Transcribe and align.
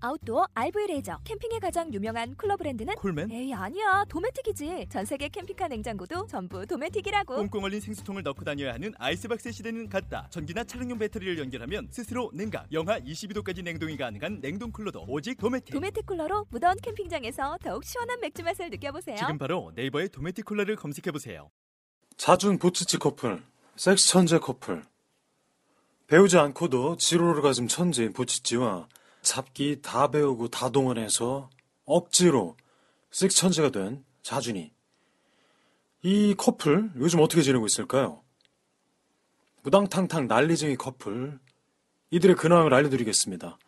아웃도어 0.00 0.46
RV 0.54 0.86
레저 0.88 1.18
캠핑에 1.24 1.58
가장 1.60 1.92
유명한 1.92 2.34
쿨러 2.36 2.56
브랜드는 2.56 2.94
콜맨? 2.96 3.30
에이 3.30 3.54
아니야 3.54 4.04
도메틱이지 4.08 4.86
전 4.90 5.04
세계 5.04 5.28
캠핑카 5.28 5.68
냉장고도 5.68 6.26
전부 6.26 6.66
도메틱이라고 6.66 7.36
꽁꽁 7.36 7.64
얼린 7.64 7.80
생수통을 7.80 8.22
넣고 8.22 8.44
다녀야 8.44 8.74
하는 8.74 8.92
아이스박스 8.98 9.50
시대는 9.50 9.88
갔다. 9.88 10.26
전기나 10.30 10.64
차량용 10.64 10.98
배터리를 10.98 11.38
연결하면 11.38 11.88
스스로 11.90 12.30
냉각, 12.34 12.66
영하 12.72 13.00
22도까지 13.00 13.62
냉동이 13.62 13.96
가능한 13.96 14.40
냉동 14.40 14.70
쿨러도 14.70 15.04
오직 15.08 15.36
도메틱. 15.38 15.72
도메틱 15.74 16.06
쿨러로 16.06 16.46
무더운 16.50 16.76
캠핑장에서 16.82 17.58
더욱 17.62 17.84
시원한 17.84 18.20
맥주 18.20 18.42
맛을 18.42 18.70
느껴보세요 18.70 19.16
지금 19.16 19.38
바로 19.38 19.72
네이버에 19.74 20.08
도메틱 20.08 20.44
쿨러를 20.44 20.76
검색해 20.76 21.10
보세요. 21.12 21.50
자준 22.16 22.58
보츠치 22.58 22.98
커플, 22.98 23.42
섹스 23.76 24.08
천재 24.08 24.38
커플. 24.38 24.82
배우지 26.06 26.36
않고도 26.36 26.96
지로르가즘 26.98 27.66
천재인 27.66 28.12
보치치와 28.12 28.86
잡기 29.24 29.80
다 29.82 30.08
배우고 30.08 30.48
다 30.48 30.70
동원해서 30.70 31.50
억지로 31.84 32.56
섹스 33.10 33.36
천재가 33.38 33.70
된 33.70 34.04
자준이. 34.22 34.72
이 36.02 36.34
커플 36.36 36.90
요즘 36.96 37.20
어떻게 37.20 37.42
지내고 37.42 37.66
있을까요? 37.66 38.22
무당탕탕 39.62 40.26
난리쟁이 40.28 40.76
커플. 40.76 41.38
이들의 42.10 42.36
근황을 42.36 42.72
알려드리겠습니다. 42.74 43.58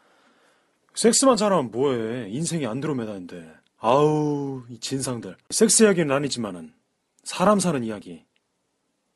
섹스만 0.95 1.36
잘하면 1.36 1.70
뭐해. 1.70 2.28
인생이 2.30 2.67
안드로메다인데. 2.67 3.55
아우, 3.78 4.64
이 4.69 4.78
진상들. 4.78 5.36
섹스 5.50 5.83
이야기는 5.83 6.14
아니지만은 6.14 6.75
사람 7.25 7.61
사는 7.61 7.83
이야기. 7.83 8.25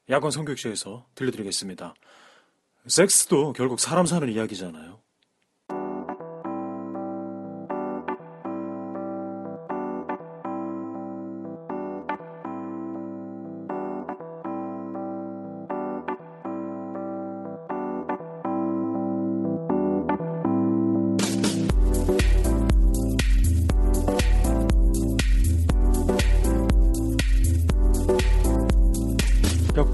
야권 0.09 0.31
성격쇼에서 0.31 1.07
들려드리겠습니다. 1.15 1.95
섹스도 2.87 3.53
결국 3.53 3.79
사람 3.79 4.07
사는 4.07 4.29
이야기잖아요. 4.29 5.00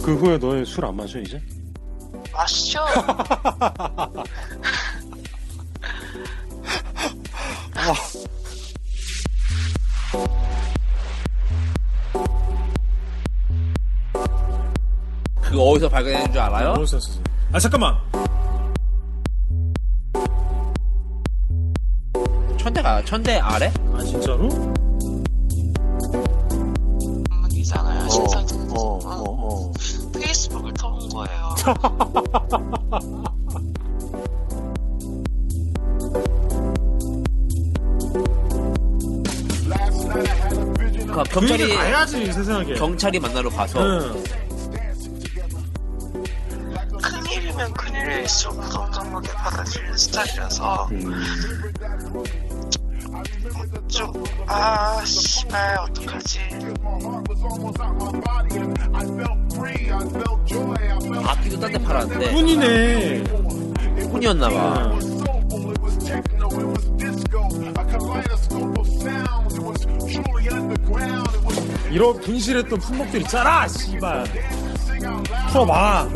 그 0.06 0.14
후에 0.14 0.38
너의 0.38 0.64
술안 0.64 0.94
마셔, 0.94 1.18
이제? 1.18 1.42
마시죠. 2.32 2.78
그거 15.42 15.62
어디서 15.70 15.88
발견했는 15.88 16.30
줄 16.30 16.40
알아요? 16.40 16.70
어디서? 16.74 17.00
아, 17.52 17.58
잠깐만! 17.58 17.96
천대가 22.56 23.04
천대 23.04 23.40
아래? 23.40 23.72
아, 23.92 24.04
진짜로? 24.04 24.75
거예요. 31.74 33.26
그그 41.06 41.22
경찰이 41.30 41.74
가야지, 41.74 42.32
세상에. 42.32 42.74
경찰이 42.74 43.18
만나러 43.20 43.48
가서 43.50 43.80
응. 43.80 44.22
큰일이면 47.02 47.72
큰일일 47.72 48.28
수록 48.28 48.56
무덤덤하게 48.58 49.28
받아들이는 49.32 49.96
스타일이라서 49.96 50.88
좀, 53.88 54.12
아, 54.46 55.02
씨발, 55.04 55.78
어떡하지. 55.78 56.40
딴데 61.60 61.78
팔았는데 61.82 62.32
뿐이네. 62.32 63.18
혼이었나봐. 64.12 64.92
응. 64.92 65.16
이런 71.90 72.20
분실했던 72.20 72.78
품목들 72.78 73.20
있잖아, 73.22 73.66
씨발. 73.68 74.24
풀어봐. 75.50 76.08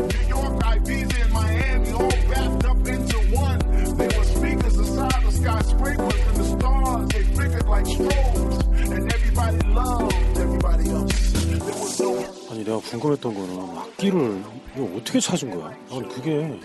궁금했던 12.91 13.33
거는 13.33 13.77
악기를 13.77 14.43
이거 14.75 14.89
어떻게 14.97 15.19
찾은 15.19 15.49
거야? 15.51 15.71
아니, 15.91 16.09
그게 16.09 16.59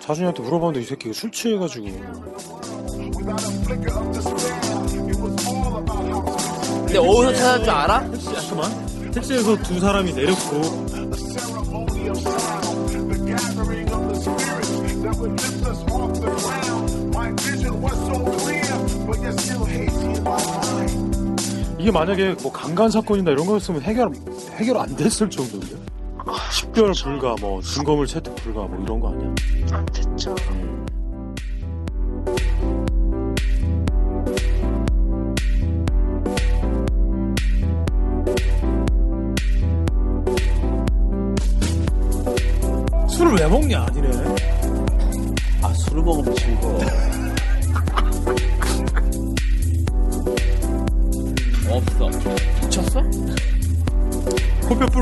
자준이한테 0.00 0.42
물어봤는데 0.42 0.80
이 0.80 0.84
새끼가 0.84 1.12
술 1.12 1.30
취해가지고. 1.32 1.86
근데 6.86 6.98
어디서 6.98 7.34
찾은 7.34 7.64
줄 7.64 7.70
알아? 7.72 8.10
잠깐만. 8.18 9.10
택시에서 9.10 9.56
두 9.62 9.80
사람이 9.80 10.12
내렸고 10.12 10.86
이게 21.78 21.90
만약에 21.92 22.34
뭐 22.42 22.52
강간 22.52 22.90
사건이나 22.90 23.30
이런 23.30 23.46
거였으면 23.46 23.80
해결 23.82 24.10
해결 24.56 24.76
안 24.78 24.96
됐을 24.96 25.30
정도인데 25.30 25.76
10개월 26.50 27.02
불가 27.02 27.34
뭐 27.40 27.62
증거물 27.62 28.06
채택 28.06 28.34
불가 28.36 28.62
뭐 28.62 28.82
이런 28.82 29.00
거 29.00 29.10
아니야? 29.12 29.34
안 29.72 29.86
됐죠. 29.86 30.34
술을 43.08 43.34
왜 43.40 43.48
먹냐 43.48 43.86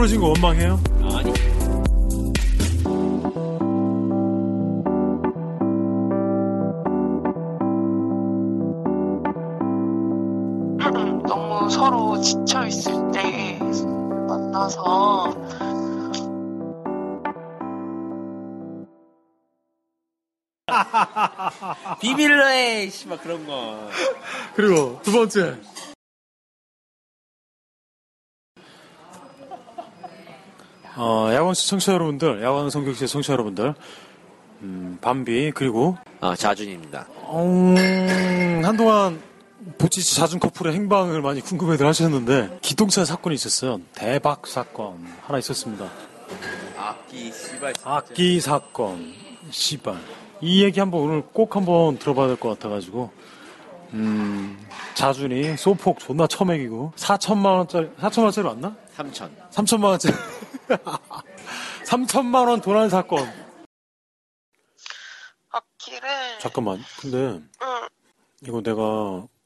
부러진 0.06 0.20
거 0.20 0.28
원망해요? 0.28 0.80
아니. 1.02 1.32
너무 11.26 11.68
서로 11.70 12.20
지쳐 12.20 12.66
있을 12.66 12.92
때 13.12 13.58
만나서 14.28 15.34
비밀로 22.00 22.48
해, 22.48 22.88
씨발 22.90 23.18
그런 23.18 23.44
거. 23.46 23.76
그리고 24.54 25.00
두 25.02 25.10
번째 25.10 25.56
어, 30.96 31.30
야광 31.32 31.54
시청자 31.54 31.92
여러분들, 31.92 32.42
야광 32.42 32.70
성격시 32.70 33.06
청취자 33.06 33.34
여러분들, 33.34 33.74
음, 34.62 34.98
밤비 35.00 35.52
그리고 35.54 35.96
아 36.20 36.34
자준입니다. 36.34 37.06
음, 37.34 38.62
한동안 38.64 39.20
보치치 39.78 40.16
자준 40.16 40.40
커플의 40.40 40.74
행방을 40.74 41.20
많이 41.20 41.40
궁금해들 41.40 41.86
하셨는데 41.86 42.58
기동차 42.62 43.04
사건이 43.04 43.34
있었어요. 43.34 43.80
대박 43.94 44.46
사건 44.46 45.04
하나 45.22 45.38
있었습니다. 45.38 45.84
아 46.78 46.88
악기 46.90 47.30
씨발. 47.32 47.74
악기 47.84 48.40
사건, 48.40 49.12
씨발. 49.50 49.96
이 50.40 50.62
얘기 50.64 50.80
한번 50.80 51.00
오늘 51.02 51.22
꼭 51.32 51.56
한번 51.56 51.98
들어봐야 51.98 52.28
될 52.28 52.36
것 52.36 52.48
같아가지고. 52.50 53.10
음, 53.92 54.58
자준이 54.94 55.56
소폭 55.56 56.00
존나 56.00 56.26
처먹이고 56.26 56.92
4천만 56.96 57.56
원짜리 57.58 57.88
4천만 58.00 58.24
원짜리 58.24 58.46
맞나? 58.48 58.74
3천. 58.96 59.50
3천만 59.50 59.84
원짜리 59.90 60.14
3천만 61.86 62.48
원 62.48 62.60
도난 62.60 62.88
사건. 62.88 63.18
악기를 65.50 66.38
잠깐만. 66.40 66.82
근데 67.00 67.16
응, 67.62 67.88
이거 68.42 68.60
내가 68.62 68.82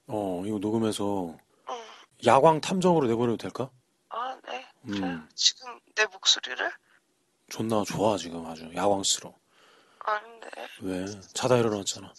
어 0.07 0.43
이거 0.47 0.59
녹음해서 0.59 1.37
응. 1.69 1.83
야광 2.27 2.61
탐정으로 2.61 3.07
내보내도 3.09 3.37
될까? 3.37 3.71
아, 4.09 4.37
네. 4.49 4.67
음. 4.87 5.29
지금 5.35 5.79
내 5.95 6.07
목소리를? 6.07 6.73
존나 7.49 7.83
좋아 7.85 8.17
지금 8.17 8.47
아주 8.47 8.71
야광스러. 8.75 9.35
아닌데. 10.01 10.49
왜? 10.83 11.05
자다 11.35 11.57
일어났잖아. 11.59 12.13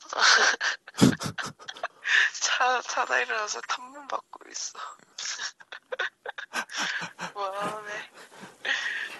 자, 2.40 2.80
자다 2.82 3.18
일어나서 3.20 3.60
탐문 3.62 4.06
받고 4.08 4.40
있어. 4.50 4.78
뭐하네. 7.34 7.92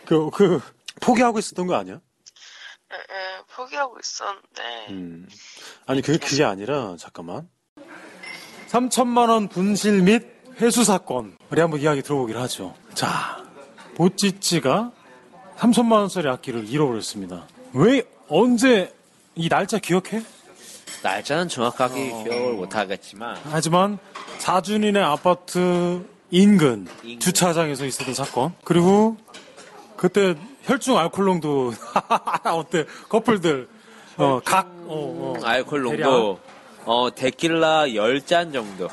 그, 0.07 0.31
그, 0.31 0.61
포기하고 1.01 1.39
있었던 1.39 1.67
거 1.67 1.75
아니야? 1.75 2.01
예, 2.93 2.97
예, 2.97 3.43
포기하고 3.55 3.99
있었는데. 3.99 4.87
음. 4.91 5.29
아니, 5.87 6.03
그게, 6.03 6.19
그게 6.19 6.45
아니라, 6.45 6.97
잠깐만. 6.99 7.49
3천만 8.69 9.31
원 9.31 9.49
분실 9.49 10.03
및 10.03 10.25
회수 10.61 10.85
사건. 10.85 11.37
우리 11.51 11.61
한번 11.61 11.81
이야기 11.81 12.03
들어보기로 12.03 12.41
하죠. 12.43 12.77
자, 12.95 13.45
보찌찌가 13.97 14.93
3천만 15.57 15.93
원짜리 15.93 16.29
악기를 16.29 16.69
잃어버렸습니다. 16.69 17.49
왜, 17.73 18.03
언제, 18.29 18.95
이 19.35 19.49
날짜 19.49 19.79
기억해? 19.79 20.23
날짜는 21.07 21.49
정확하게 21.49 22.11
어. 22.13 22.25
기억을 22.25 22.55
못하겠지만 22.55 23.37
하지만 23.51 23.99
사준이네 24.39 25.01
아파트 25.01 26.05
인근 26.31 26.87
인근. 27.05 27.21
주차장에서 27.21 27.87
있었던 27.87 28.13
사건 28.15 28.53
그리고 28.65 29.17
그때 29.97 30.35
혈중 30.65 30.99
알코올농도 30.99 31.73
어때 32.53 32.85
커플들 33.09 33.69
어 34.19 34.41
각 34.45 34.67
어, 34.89 35.35
어. 35.39 35.45
알코올 35.45 35.85
대략. 35.91 36.11
농도 36.11 36.41
어 36.85 37.09
데킬라 37.15 37.87
10잔 37.87 38.53
정도. 38.53 38.89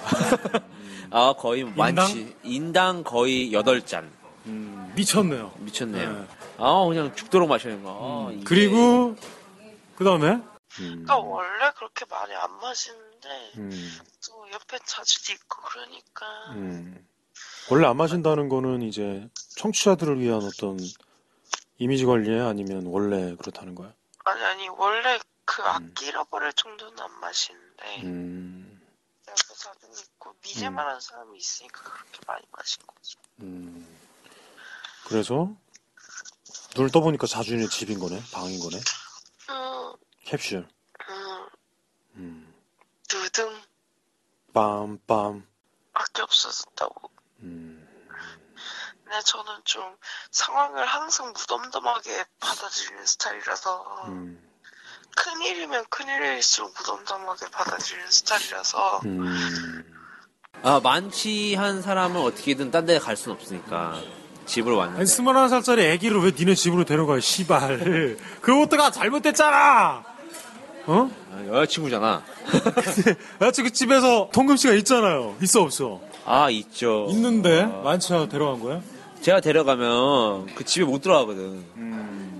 아 1.11 1.33
거의 1.37 1.63
많지. 1.63 2.35
인당 2.43 3.03
거의 3.03 3.51
8잔. 3.51 4.03
미쳤네요. 4.95 5.51
미쳤네요. 5.59 6.11
네. 6.11 6.17
아 6.57 6.85
그냥 6.87 7.11
죽도록 7.15 7.49
마시는 7.49 7.83
거. 7.83 8.27
아, 8.29 8.31
이게- 8.33 8.43
그리고 8.43 9.15
그 9.95 10.03
다음에 10.03 10.37
그러니까 10.75 11.17
원래 11.17 11.71
그렇게 11.75 12.05
많이 12.05 12.33
안 12.33 12.51
마시는데, 12.59 13.51
음, 13.57 13.99
또 14.25 14.51
옆에 14.51 14.79
자주 14.85 15.31
있고 15.33 15.61
그러니까. 15.61 16.25
음. 16.51 17.07
원래 17.69 17.87
안 17.87 17.97
마신다는 17.97 18.49
거는 18.49 18.81
이제 18.81 19.27
청취자들을 19.57 20.19
위한 20.19 20.43
어떤 20.43 20.77
이미지 21.77 22.05
관리에 22.05 22.39
아니면 22.39 22.85
원래 22.85 23.35
그렇다는 23.35 23.75
거야. 23.75 23.93
아니, 24.25 24.43
아니, 24.43 24.69
원래 24.69 25.19
그 25.45 25.61
악기 25.63 26.07
잃어버릴 26.07 26.53
정도는 26.53 26.99
안 26.99 27.11
마시는데, 27.19 28.01
음, 28.03 28.81
옆에 29.27 29.53
자주 29.55 29.87
있고, 30.01 30.33
미제만한 30.43 30.99
사람이 30.99 31.37
있으니까 31.37 31.81
그렇게 31.83 32.19
많이 32.27 32.43
마신 32.51 32.81
거지. 32.85 33.15
음. 33.41 33.99
그래서 35.05 35.53
눈을 36.75 36.91
떠보니까 36.91 37.27
자준이의 37.27 37.69
집인 37.69 37.99
거네, 37.99 38.21
방인 38.31 38.59
거네. 38.59 38.77
응, 39.49 39.93
캡슐. 40.25 40.67
응, 41.09 41.47
음. 42.15 42.53
두둥, 43.07 43.61
빰빰. 44.53 45.43
악기 45.93 46.21
없어졌다고. 46.21 47.11
음. 47.41 47.87
근데 49.03 49.19
저는 49.25 49.53
좀 49.63 49.83
상황을 50.31 50.85
항상 50.85 51.33
무덤덤하게 51.33 52.25
받아들이는 52.39 53.05
스타일이라서, 53.05 54.05
음. 54.07 54.49
큰일이면 55.15 55.85
큰일일수록 55.89 56.73
무덤덤하게 56.77 57.49
받아들이는 57.51 58.09
스타일이라서, 58.09 59.01
음. 59.05 59.99
아 60.63 60.79
만취한 60.81 61.81
사람은 61.81 62.21
어떻게든 62.21 62.71
딴 62.71 62.85
데갈 62.85 63.17
수는 63.17 63.35
없으니까 63.35 64.01
집으로 64.45 64.75
아니, 64.81 64.91
왔는데. 64.91 65.05
스물한 65.05 65.49
살짜리 65.49 65.83
애기를 65.85 66.21
왜 66.23 66.31
니네 66.31 66.55
집으로 66.55 66.85
데려가, 66.85 67.19
씨발. 67.19 68.17
그것도가 68.41 68.91
잘못됐잖아! 68.91 70.12
어? 70.85 71.09
아, 71.31 71.45
여자친구잖아. 71.47 72.21
여자친구 73.41 73.71
집에서 73.71 74.29
통금 74.33 74.57
씨가 74.57 74.73
있잖아요. 74.75 75.35
있어, 75.41 75.61
없어? 75.61 76.01
아 76.25 76.49
있죠. 76.49 77.07
있는데, 77.09 77.63
만취하고 77.83 78.27
데려간 78.29 78.59
거야? 78.59 78.81
제가 79.21 79.39
데려가면 79.39 80.47
그 80.55 80.65
집에 80.65 80.83
못 80.85 81.01
들어가거든. 81.01 81.63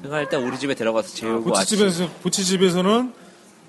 그러니까 0.01 0.19
일단 0.21 0.43
우리 0.43 0.57
집에 0.59 0.73
데려가서 0.75 1.15
재우고 1.15 1.49
보치집에서, 1.51 2.09
보치집에서는 2.23 3.13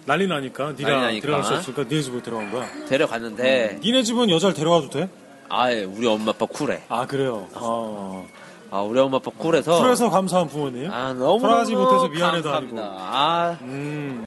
난리 0.06 0.26
나니까, 0.26 0.72
니가 0.72 0.88
난리 0.90 1.02
나니까. 1.02 1.26
데려갈 1.26 1.44
수 1.44 1.54
없으니까 1.54 1.84
니네 1.84 2.02
집으로 2.02 2.22
데려간 2.22 2.50
거야. 2.50 2.68
데려갔는데 2.88 3.78
니네 3.82 4.02
집은 4.02 4.28
여자를 4.30 4.54
데려가도 4.54 4.90
돼? 4.90 5.08
아 5.48 5.70
예 5.72 5.84
우리 5.84 6.06
엄마 6.08 6.30
아빠 6.30 6.46
쿨해. 6.46 6.82
아, 6.88 7.06
그래요. 7.06 7.46
어. 7.54 8.26
아 8.70 8.80
우리 8.80 8.98
엄마 8.98 9.18
아빠 9.18 9.30
쿨해서. 9.30 9.78
쿨해서 9.80 10.10
감사한 10.10 10.48
부모님. 10.48 10.90
아 10.90 11.12
너무 11.12 11.40
돌아가지 11.40 11.74
못해서 11.76 12.08
미안해도 12.08 12.50
감사합니다. 12.50 12.82
아니고. 12.82 12.98
아 13.00 13.58
음. 13.62 14.24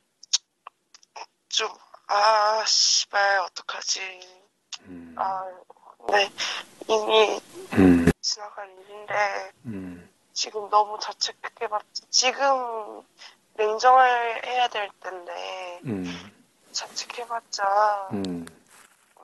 좀, 2.07 2.15
아, 2.15 2.63
씨발, 2.65 3.39
어떡하지. 3.39 4.19
아, 5.17 5.45
네, 6.09 6.31
이미 6.87 7.41
음. 7.73 8.09
지나간 8.21 8.69
일인데, 8.79 9.51
음. 9.65 10.09
지금 10.33 10.69
너무 10.69 10.97
자책해봤, 10.99 11.81
지금 12.09 13.03
냉정해야 13.55 14.67
될 14.69 14.89
텐데, 15.01 15.81
음. 15.85 16.31
자책해봤자 16.71 18.09
음. 18.13 18.45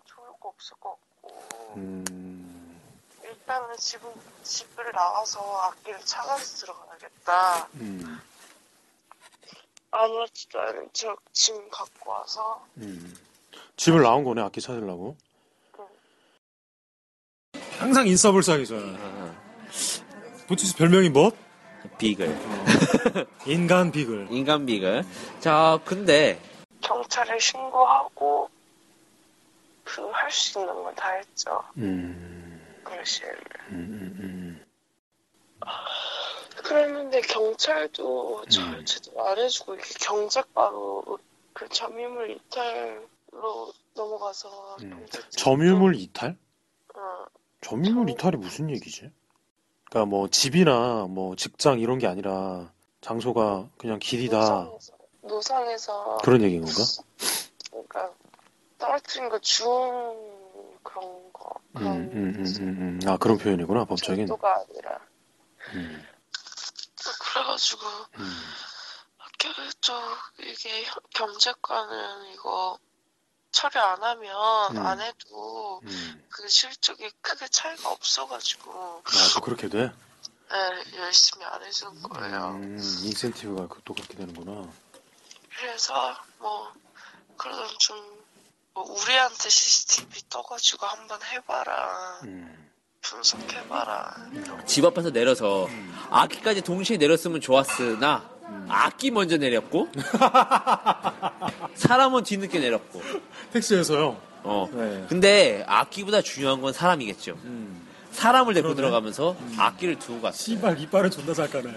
좋을 0.06 0.28
거 0.40 0.50
없을 0.50 0.76
것 0.78 0.90
같고, 0.90 1.74
음. 1.78 2.82
일단은 3.24 3.78
지금 3.78 4.12
집을 4.44 4.92
나와서 4.92 5.40
악기를 5.62 6.00
찾아서 6.06 6.66
들어가야겠다. 6.66 7.68
음. 9.94 9.98
아무렇지도 9.98 10.60
않은 10.60 10.90
척 10.94 11.20
짐 11.34 11.70
갖고 11.70 12.12
와서, 12.12 12.66
음. 12.78 13.16
집을 13.76 14.02
나온 14.04 14.24
거네, 14.24 14.42
악기 14.42 14.62
찾으려고. 14.62 15.16
응. 15.80 15.86
항상 17.80 18.08
인싸불싸기잖아. 18.08 19.34
보치스 20.48 20.76
별명이 20.78 21.10
뭐? 21.10 21.32
비글 21.98 22.28
인간 23.48 23.92
비글. 23.92 24.28
인간 24.32 24.66
비글. 24.66 25.04
자 25.40 25.80
근데 25.84 26.40
경찰에 26.82 27.38
신고하고, 27.40 28.50
그, 29.84 30.02
할 30.12 30.32
수 30.32 30.60
있는 30.60 30.74
건 30.84 30.96
다 30.96 31.12
했죠. 31.14 31.62
음. 31.78 32.62
그 32.84 32.92
시에는. 33.04 33.38
음, 33.72 34.16
음, 34.20 34.66
그랬는데 36.64 37.22
경찰도 37.22 38.40
음. 38.40 38.50
잘 38.50 38.86
제대로 38.86 39.28
안 39.28 39.38
해주고 39.38 39.76
이게 39.76 39.84
경작바로 40.02 41.20
그 41.54 41.70
점유물 41.70 42.32
이탈로 42.32 43.74
넘어가서 43.96 44.78
음. 44.82 45.06
점유물 45.32 45.96
이탈? 45.96 46.36
어, 46.96 47.26
점유물 47.62 48.10
이탈이 48.10 48.38
무슨 48.38 48.70
얘기지? 48.70 49.12
그러니까 49.90 50.10
뭐 50.10 50.28
집이나 50.28 51.06
뭐 51.08 51.36
직장 51.36 51.80
이런 51.80 52.00
게 52.00 52.08
아니라 52.08 52.72
장소가 53.02 53.70
그냥 53.78 54.00
길이다 54.00 54.38
노상에서, 54.38 54.94
노상에서 55.22 56.18
그런 56.24 56.42
얘기인 56.42 56.64
건가? 56.64 56.82
그러니까 57.70 58.12
떨어뜨린 58.80 59.30
거 59.30 59.38
주운 59.40 60.34
그런 60.82 61.04
거 61.34 61.54
음, 61.76 61.80
그런 61.80 61.92
음, 61.98 62.12
음, 62.14 62.46
음, 62.60 63.00
음. 63.04 63.08
아 63.08 63.18
그런 63.18 63.38
표현이구나 63.38 63.86
법적인. 63.86 64.26
정도가 64.26 64.64
아니라 64.70 65.00
음, 65.76 66.04
그래가지고 67.34 67.88
음, 68.20 68.54
쪽 69.82 70.02
이게 70.40 70.86
경제과는 71.14 72.32
이거 72.34 72.78
처리 73.52 73.78
안 73.80 74.02
하면 74.02 74.78
음. 74.78 74.86
안 74.86 75.02
해도 75.02 75.82
음. 75.84 76.26
그 76.30 76.48
실적이 76.48 77.12
크게 77.22 77.48
차이가 77.48 77.90
없어가지고 77.90 79.04
아, 79.06 79.12
또 79.34 79.42
그렇게 79.42 79.68
돼? 79.68 79.92
네, 80.52 80.98
열심히 80.98 81.44
안 81.46 81.64
해주는 81.64 82.02
거예요. 82.04 82.50
음, 82.52 82.78
인센티브가 82.78 83.68
그- 83.68 83.82
또 83.84 83.94
그렇게 83.94 84.16
되는구나. 84.16 84.72
그래서 85.58 86.18
뭐 86.38 86.72
그래도 87.38 87.68
좀뭐 87.78 88.84
우리한테 89.02 89.50
CCTV 89.50 90.30
떠가지고 90.30 90.86
한번 90.86 91.22
해봐라. 91.24 92.20
음, 92.24 92.63
분석해봐라. 93.04 94.16
집 94.66 94.86
앞에서 94.86 95.12
내려서 95.12 95.68
악기까지 96.10 96.62
동시에 96.62 96.98
내렸으면 96.98 97.42
좋았으나 97.42 98.24
악기 98.70 99.12
먼저 99.12 99.38
내렸고 99.38 99.90
사람은 101.76 102.24
뒤늦게 102.24 102.60
내렸고 102.60 103.02
택시에서요. 103.52 104.18
어 104.46 104.70
네. 104.74 105.06
근데 105.08 105.64
악기보다 105.68 106.22
중요한 106.22 106.60
건 106.62 106.74
사람이겠죠 106.74 107.38
사람을 108.12 108.54
데리고 108.54 108.70
그러네. 108.74 108.82
들어가면서 108.82 109.36
악기를 109.58 110.00
두고 110.00 110.22
갔어 110.22 110.38
씨발 110.38 110.80
이빨을 110.82 111.10
존나 111.12 111.34
잘 111.34 111.50
까네. 111.50 111.74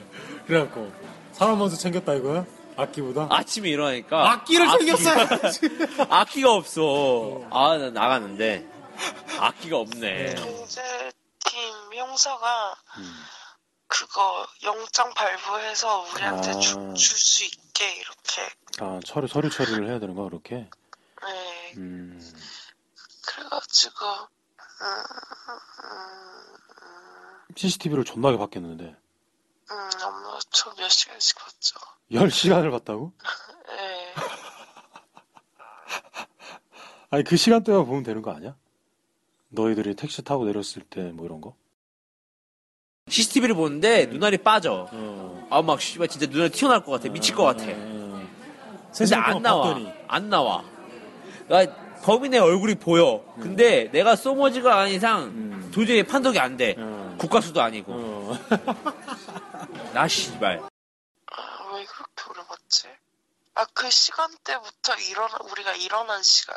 그래갖고 0.47 0.93
사람 1.33 1.59
먼저 1.59 1.77
챙겼다 1.77 2.15
이거야? 2.15 2.45
악기보다? 2.77 3.29
아침에 3.31 3.71
일어나니까 3.71 4.33
악기를 4.33 4.69
악기- 4.69 4.87
챙겼어야지. 4.87 5.61
악기가 6.11 6.53
없어 6.53 7.43
아 7.51 7.77
나 7.79 7.91
나갔는데 7.91 8.67
악기가 9.41 9.79
없네 9.79 10.35
경제팀 10.35 11.95
형사가 11.95 12.77
그거 13.89 14.47
영장 14.65 15.13
발부해서 15.15 16.01
우리한테 16.13 16.51
아. 16.51 16.55
줄수 16.95 17.45
있게 17.45 17.95
이렇게. 17.97 18.43
아 18.81 19.01
서류 19.07 19.27
서류 19.29 19.49
처리를 19.49 19.89
해야 19.89 19.99
되는 19.99 20.15
거야 20.15 20.29
그렇게? 20.29 20.69
네. 21.23 21.73
음. 21.77 22.21
그래가지고 23.27 24.07
음, 24.83 24.87
음, 25.85 27.55
CCTV를 27.57 28.05
존나게 28.05 28.37
봤겠는데 28.37 28.85
음, 28.85 29.91
엄마 30.05 30.39
저몇 30.51 30.91
시간씩 30.91 31.39
봤죠. 31.39 31.77
10시간을 32.11 32.71
봤다고? 32.71 33.13
네. 33.69 34.15
아니 37.11 37.25
그 37.25 37.37
시간대만 37.37 37.87
보면 37.87 38.03
되는 38.03 38.21
거 38.21 38.33
아니야? 38.33 38.57
너희들이 39.57 39.95
택시 39.97 40.23
타고 40.23 40.45
내렸을 40.45 40.83
때 40.83 41.01
뭐 41.13 41.27
이런 41.27 41.41
거? 41.41 41.55
CCTV를 43.09 43.55
보는데 43.55 44.07
눈알이 44.07 44.39
빠져. 44.39 44.89
어. 44.93 45.47
아 45.51 45.63
막 45.63 45.81
씨발 45.81 46.09
진짜 46.09 46.27
눈알 46.27 46.51
튀어나올 46.51 46.85
것 46.85 46.93
같아. 46.93 47.09
미칠 47.13 47.35
것 47.35 47.45
같아. 47.45 47.65
근데 47.67 49.15
안 49.15 49.43
나와. 49.43 49.77
안 50.09 50.29
나와. 50.31 50.65
나 51.49 51.65
범인의 52.03 52.41
얼굴이 52.41 52.77
보여. 52.77 53.25
근데 53.41 53.91
내가 53.93 54.17
소머지가 54.17 54.81
아닌 54.81 54.95
이상 54.97 55.23
음. 55.25 55.71
도저히 55.73 56.03
판독이 56.03 56.39
안돼. 56.39 56.77
어. 56.79 57.17
국가수도 57.19 57.61
아니고. 57.63 57.93
어. 57.95 58.39
나 59.95 60.07
씨발 60.09 60.59
아, 60.61 61.75
왜 61.75 61.85
그렇게 61.85 62.31
오래 62.31 62.47
봤지? 62.49 62.89
아, 63.57 63.65
그 63.73 63.91
시간대부터 63.91 64.95
일어나, 65.11 65.39
우리가 65.51 65.73
일어난 65.75 66.23
시간. 66.23 66.57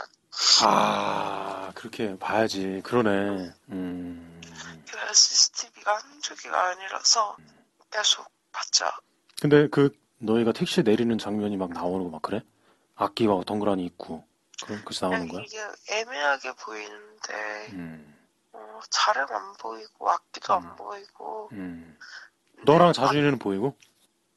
아 0.64 1.72
그렇게 1.74 2.18
봐야지 2.20 2.82
그러네 2.84 3.52
음. 3.70 4.42
그 4.90 5.14
CCTV가 5.14 5.98
한두 5.98 6.36
개가 6.36 6.68
아니라서 6.70 7.36
계속 7.92 8.30
봤죠. 8.52 8.86
근데 9.42 9.68
그 9.70 9.92
너희가 10.20 10.52
택시 10.52 10.84
내리는 10.84 11.18
장면이 11.18 11.58
막 11.58 11.72
나오는 11.72 12.04
거 12.06 12.12
막 12.12 12.22
그래? 12.22 12.42
악기가 12.96 13.42
덩그러니 13.46 13.84
있고 13.86 14.24
그래? 14.66 14.80
그래서 14.86 15.08
나오는 15.08 15.28
그냥 15.28 15.44
거야? 15.44 15.46
이게 15.46 15.94
애매하게 15.94 16.52
보이는데, 16.54 17.68
음. 17.74 18.18
어, 18.54 18.80
잘은 18.90 19.26
안 19.32 19.54
보이고, 19.54 20.12
악기도 20.12 20.54
음. 20.54 20.58
안 20.66 20.76
보이고, 20.76 21.50
음. 21.54 21.98
너랑 22.66 22.92
자준이는 22.94 23.40
보이고? 23.40 23.76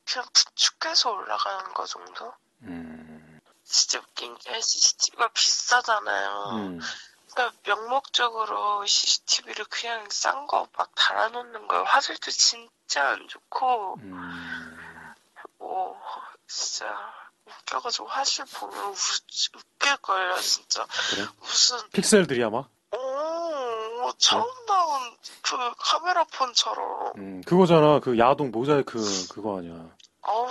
그냥 0.04 0.26
부축해서 0.32 1.10
올라가는 1.10 1.74
거 1.74 1.84
정도? 1.86 2.32
음. 2.64 3.40
진짜 3.64 3.98
웃긴 4.00 4.36
게 4.38 4.60
CCTV가 4.60 5.28
비싸잖아요. 5.28 6.50
음. 6.56 6.80
그러니까 7.32 7.56
명목적으로 7.66 8.84
CCTV를 8.86 9.64
그냥 9.66 10.06
싼 10.10 10.46
거 10.46 10.68
막 10.76 10.90
달아놓는 10.94 11.66
거예요. 11.68 11.84
화질도 11.84 12.30
진짜 12.30 13.08
안 13.10 13.26
좋고, 13.28 13.94
음. 14.00 15.14
뭐, 15.58 15.98
진짜 16.46 16.86
웃겨가지고 17.46 18.06
화질 18.08 18.44
보면 18.44 18.78
우, 18.90 18.94
웃길걸요, 19.56 20.38
진짜. 20.40 20.86
그래? 21.10 21.26
무슨, 21.40 21.78
픽셀들이야 21.90 22.50
막? 22.50 22.68
오, 22.94 24.12
처음 24.18 24.44
나온 24.66 25.16
그 25.40 25.56
카메라 25.78 26.24
폰처럼. 26.24 27.12
음, 27.16 27.40
그거잖아. 27.46 28.00
그 28.00 28.18
야동 28.18 28.50
모자이크 28.50 28.98
그거 29.30 29.58
아니야. 29.58 29.88
어우, 30.22 30.48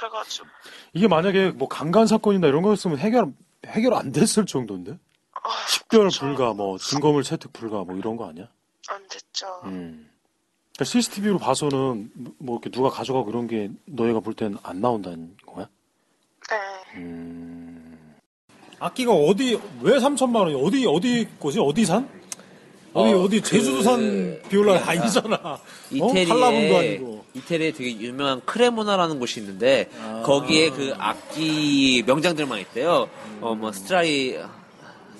그래가지고. 0.00 0.46
이게 0.94 1.08
만약에 1.08 1.50
뭐 1.50 1.68
강간 1.68 2.06
사건이나 2.06 2.46
이런 2.48 2.62
거였으면 2.62 2.98
해결 2.98 3.26
해결 3.66 3.94
안 3.94 4.10
됐을 4.12 4.46
정도인데? 4.46 4.98
아, 5.32 5.48
식별 5.68 6.04
그쵸. 6.08 6.20
불가, 6.26 6.52
뭐 6.54 6.78
증거물 6.78 7.22
채택 7.22 7.52
불가, 7.52 7.84
뭐 7.84 7.96
이런 7.96 8.16
거 8.16 8.28
아니야? 8.28 8.48
안 8.88 9.02
됐죠. 9.08 9.46
음. 9.64 10.08
그러니까 10.74 10.84
CCTV로 10.84 11.38
봐서는 11.38 12.10
뭐 12.38 12.56
이렇게 12.56 12.70
누가 12.70 12.88
가져가고 12.90 13.30
이런 13.30 13.46
게 13.46 13.70
너희가 13.86 14.20
볼 14.20 14.34
땐 14.34 14.56
안 14.62 14.80
나온다는 14.80 15.36
거야? 15.46 15.68
네. 16.48 16.56
음. 16.96 18.16
악기가 18.78 19.12
어디 19.12 19.60
왜 19.82 19.98
3천만 19.98 20.36
원이 20.36 20.54
어디 20.54 20.86
어디 20.86 21.28
거지 21.38 21.58
어디 21.60 21.84
산? 21.84 22.08
어디 22.94 23.12
어, 23.14 23.20
어디 23.22 23.40
그- 23.40 23.50
제주도산 23.50 24.40
비올라 24.48 24.80
아니잖아. 24.88 25.36
어? 25.44 25.58
이태리에 25.90 26.24
한라봉도 26.24 26.76
아니고. 26.78 27.19
이태리에 27.34 27.72
되게 27.72 27.90
유명한 28.00 28.40
크레모나라는 28.44 29.18
곳이 29.18 29.40
있는데 29.40 29.88
아. 30.02 30.22
거기에 30.24 30.70
그 30.70 30.94
악기 30.98 32.02
명장들만 32.06 32.58
있대요. 32.60 33.08
어 33.40 33.54
뭐 33.54 33.72
스트라이 33.72 34.38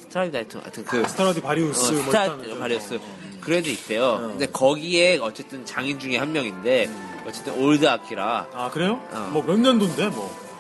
스트라이 0.01 0.31
하여튼 0.33 0.61
하여튼 0.61 0.85
그 0.85 1.07
스트라디바리우스 1.09 1.91
어, 1.93 1.95
뭐 1.95 2.05
스타 2.05 2.37
거죠. 2.37 2.59
바리우스 2.59 2.99
그래도 3.41 3.71
있대요. 3.71 4.19
근데 4.33 4.47
거기에 4.47 5.19
어쨌든 5.19 5.65
장인 5.65 5.99
중에 5.99 6.17
한 6.19 6.33
명인데 6.33 6.91
어쨌든 7.27 7.55
old 7.55 7.87
악기라 7.89 8.49
아 8.53 8.71
그래요? 8.71 9.01
어. 9.13 9.31
뭐몇 9.33 9.59
년도인데 9.61 10.09
뭐. 10.09 10.51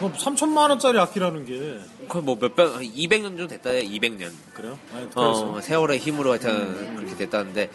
뭐 0.00 0.12
3천만 0.12 0.70
원짜리 0.70 0.98
악기라는 0.98 1.46
게 1.46 1.78
거의 2.08 2.24
뭐 2.24 2.36
몇백 2.40 2.66
200년 2.80 3.22
정도 3.22 3.46
됐다 3.46 3.70
200년. 3.70 4.30
그래요? 4.52 4.76
아니, 4.92 5.06
어 5.14 5.60
세월의 5.62 5.98
힘으로 5.98 6.30
하여튼 6.30 6.96
그렇게 6.96 7.16
됐다는데 7.16 7.70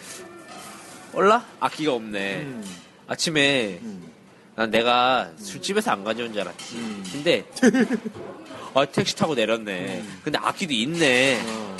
올라 1.13 1.45
악기가 1.59 1.93
없네. 1.93 2.35
음, 2.41 2.63
아침에 3.07 3.79
음, 3.81 4.11
난 4.55 4.69
내가 4.69 5.31
술집에서 5.37 5.91
안 5.91 6.03
가져온 6.03 6.31
줄 6.31 6.41
알았지. 6.41 6.75
음. 6.75 7.03
근데 7.11 7.45
아, 8.73 8.85
택시 8.85 9.15
타고 9.15 9.35
내렸네. 9.35 10.03
근데 10.23 10.37
악기도 10.39 10.73
있네. 10.73 11.41
어, 11.45 11.77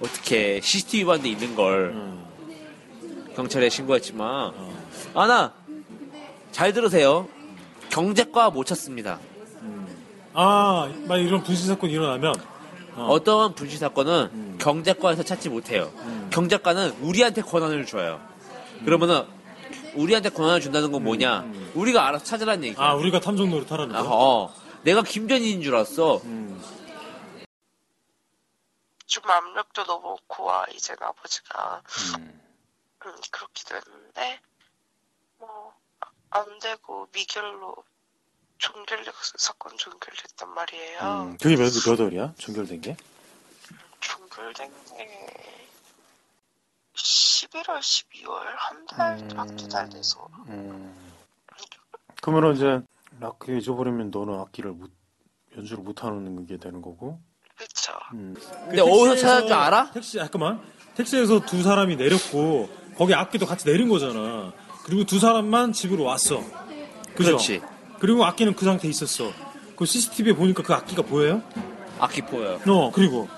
어떻게 0.00 0.60
CCTV 0.60 1.04
봤는데 1.04 1.28
있는 1.30 1.54
걸 1.54 1.92
어, 1.94 2.32
경찰에 3.34 3.68
신고했지만 3.70 4.52
어. 4.54 4.76
아나 5.14 5.54
잘 6.52 6.72
들으세요. 6.72 7.28
경제과 7.88 8.50
못 8.50 8.66
찾습니다. 8.66 9.18
아, 10.38 10.92
만약 11.06 11.22
이런 11.24 11.42
분실 11.42 11.66
사건이 11.66 11.94
일어나면 11.94 12.34
어. 12.96 13.12
어. 13.12 13.18
떠한 13.22 13.54
분실 13.54 13.78
사건은 13.78 14.58
경제과에서 14.58 15.22
찾지 15.22 15.48
못해요. 15.50 15.92
경제과는 16.30 16.98
우리한테 17.02 17.42
권한을 17.42 17.86
줘요. 17.86 18.20
그러면은 18.84 19.26
우리한테 19.94 20.30
권한을 20.30 20.60
준다는 20.60 20.92
건 20.92 21.04
뭐냐? 21.04 21.44
우리가 21.74 22.06
알아서 22.06 22.24
찾으라는 22.24 22.64
얘기야. 22.64 22.82
아 22.84 22.94
우리가 22.94 23.20
탐정 23.20 23.50
노릇하라는 23.50 23.94
아, 23.94 24.02
거. 24.02 24.08
어. 24.12 24.54
내가 24.82 25.02
김전인인 25.02 25.62
줄 25.62 25.74
알았어. 25.74 26.18
음. 26.24 26.62
좀 29.06 29.22
압력도 29.30 29.84
너무 29.84 30.16
고와, 30.26 30.66
이제 30.74 30.94
아버지가. 31.00 31.82
음. 32.18 32.40
음, 33.06 33.12
그렇기도 33.30 33.76
했는데, 33.76 34.40
뭐, 35.38 35.72
아- 36.00 36.10
안 36.30 36.58
되고 36.58 37.06
미결로 37.14 37.76
종결력 38.58 39.14
사건 39.38 39.76
종결됐단 39.76 40.48
말이에요. 40.54 41.00
음. 41.00 41.38
그게 41.38 41.56
몇, 41.56 41.72
몇 41.72 42.00
월이야? 42.00 42.34
종결된 42.38 42.80
게? 42.80 42.96
종결된 44.00 44.72
게 44.96 45.56
11월, 46.94 47.78
12월 47.78 48.44
한 48.56 48.86
달, 48.86 49.18
음. 49.18 49.38
한두 49.38 49.68
달 49.68 49.88
돼서. 49.88 50.26
음. 50.48 50.94
그러면은 52.22 52.56
이제 52.56 52.80
악기 53.20 53.58
잊어버리면 53.58 54.10
너는 54.10 54.38
악기를 54.40 54.72
못, 54.72 54.90
연주를 55.56 55.82
못 55.82 56.02
하는 56.02 56.46
게 56.46 56.56
되는 56.56 56.80
거고. 56.80 57.20
그쵸. 57.56 57.92
음. 58.14 58.34
근데 58.66 58.80
어디서 58.80 59.16
찾을 59.16 59.46
줄 59.48 59.52
알아? 59.56 59.90
택시 59.90 60.18
잠깐만 60.18 60.62
택시에서 60.94 61.40
두 61.40 61.62
사람이 61.62 61.96
내렸고 61.96 62.68
거기 62.96 63.14
악기도 63.14 63.46
같이 63.46 63.64
내린 63.64 63.88
거잖아. 63.88 64.52
그리고 64.84 65.04
두 65.04 65.18
사람만 65.18 65.72
집으로 65.72 66.04
왔어. 66.04 66.40
그죠? 67.14 67.36
그렇지. 67.36 67.62
그리고 68.06 68.24
악기는 68.24 68.54
그 68.54 68.64
상태에 68.64 68.88
있었어. 68.88 69.32
그 69.74 69.84
CCTV에 69.84 70.32
보니까 70.32 70.62
그 70.62 70.72
악기가 70.72 71.02
보여요? 71.02 71.42
악기 71.98 72.22
보여. 72.22 72.60
어 72.64 72.92
그리고 72.92 73.28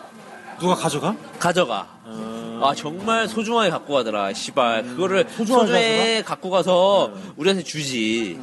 누가 0.61 0.75
가져가? 0.75 1.17
가져가. 1.39 1.89
아, 2.05 2.61
아 2.63 2.75
정말 2.75 3.27
소중하게 3.27 3.71
갖고 3.71 3.95
가더라. 3.95 4.35
씨발 4.35 4.83
그거를 4.83 5.27
소중하게 5.31 6.23
갖고 6.23 6.51
가서 6.51 7.15
우리한테 7.39 7.65
주지. 7.65 8.39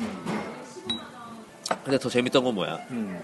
근데 1.84 2.00
더 2.00 2.10
재밌던 2.10 2.44
건 2.44 2.56
뭐야? 2.56 2.80
음. 2.90 3.22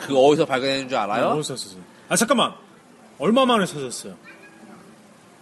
그거 0.00 0.18
어디서 0.18 0.46
발견했는 0.46 0.88
줄 0.88 0.98
알아요? 0.98 1.28
어디서 1.28 1.54
썼어요? 1.54 1.80
아 2.08 2.16
잠깐만 2.16 2.54
얼마 3.20 3.46
만에 3.46 3.66
찾았어요? 3.66 4.16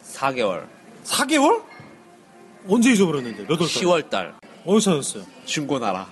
4개월. 0.04 0.66
4개월? 1.04 1.62
언제 2.68 2.92
잊어버렸는데? 2.92 3.44
몇월 3.44 3.56
달? 3.58 3.66
10월 3.68 4.10
달. 4.10 4.39
어디서 4.64 4.90
찾았어요? 5.02 5.24
중고나라. 5.44 6.08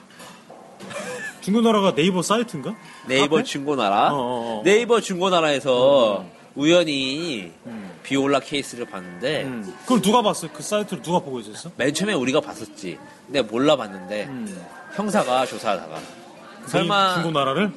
중고나라가 1.41 1.95
네이버 1.95 2.23
사이트인가? 2.23 2.75
네이버 3.07 3.39
앞에? 3.39 3.45
중고나라. 3.45 4.13
어, 4.13 4.17
어, 4.17 4.59
어. 4.59 4.63
네이버 4.65 5.01
중고나라에서 5.01 6.21
어. 6.21 6.31
우연히 6.55 7.53
음. 7.67 7.93
비올라 8.03 8.41
케이스를 8.41 8.85
봤는데 8.87 9.45
음. 9.45 9.75
그걸 9.83 10.03
누가 10.03 10.23
봤어? 10.23 10.49
그 10.53 10.63
사이트를 10.63 11.03
누가 11.03 11.21
보고 11.21 11.41
있었어? 11.41 11.71
맨 11.77 11.95
처음에 11.95 12.15
우리가 12.15 12.41
봤었지. 12.41 12.99
근데 13.27 13.43
몰라 13.43 13.77
봤는데 13.77 14.25
음. 14.25 14.67
형사가 14.95 15.47
조사하다가 15.47 16.01
설마 16.67 17.09
네, 17.09 17.15
중고나라를? 17.23 17.73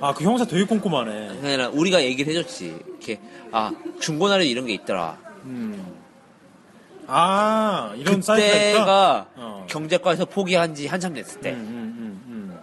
아, 0.00 0.12
그 0.12 0.24
형사 0.24 0.44
되게 0.44 0.64
꼼꼼하네. 0.64 1.38
그냥 1.40 1.70
우리가 1.74 2.02
얘기를 2.02 2.32
해줬지. 2.34 2.78
이렇게 2.88 3.20
아 3.52 3.72
중고나라에 4.00 4.46
이런 4.46 4.66
게 4.66 4.74
있더라. 4.74 5.18
음. 5.44 5.93
아, 7.06 7.94
이런 7.96 8.22
사이트가? 8.22 8.52
그때가 8.52 9.28
어. 9.36 9.66
경제과에서 9.68 10.24
포기한 10.24 10.74
지 10.74 10.86
한참 10.86 11.14
됐을 11.14 11.40
때. 11.40 11.52
음, 11.52 11.58
음, 12.28 12.60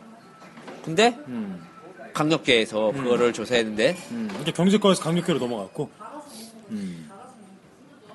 근데 0.84 1.10
음, 1.28 1.62
음. 1.62 2.12
강력계에서 2.14 2.92
그거를 2.92 3.34
조사했는데 3.34 3.96
음. 4.12 4.38
이게 4.42 4.52
경제과에서 4.52 5.04
강력계로 5.04 5.40
넘어갔고. 5.40 5.90
음. 6.70 7.10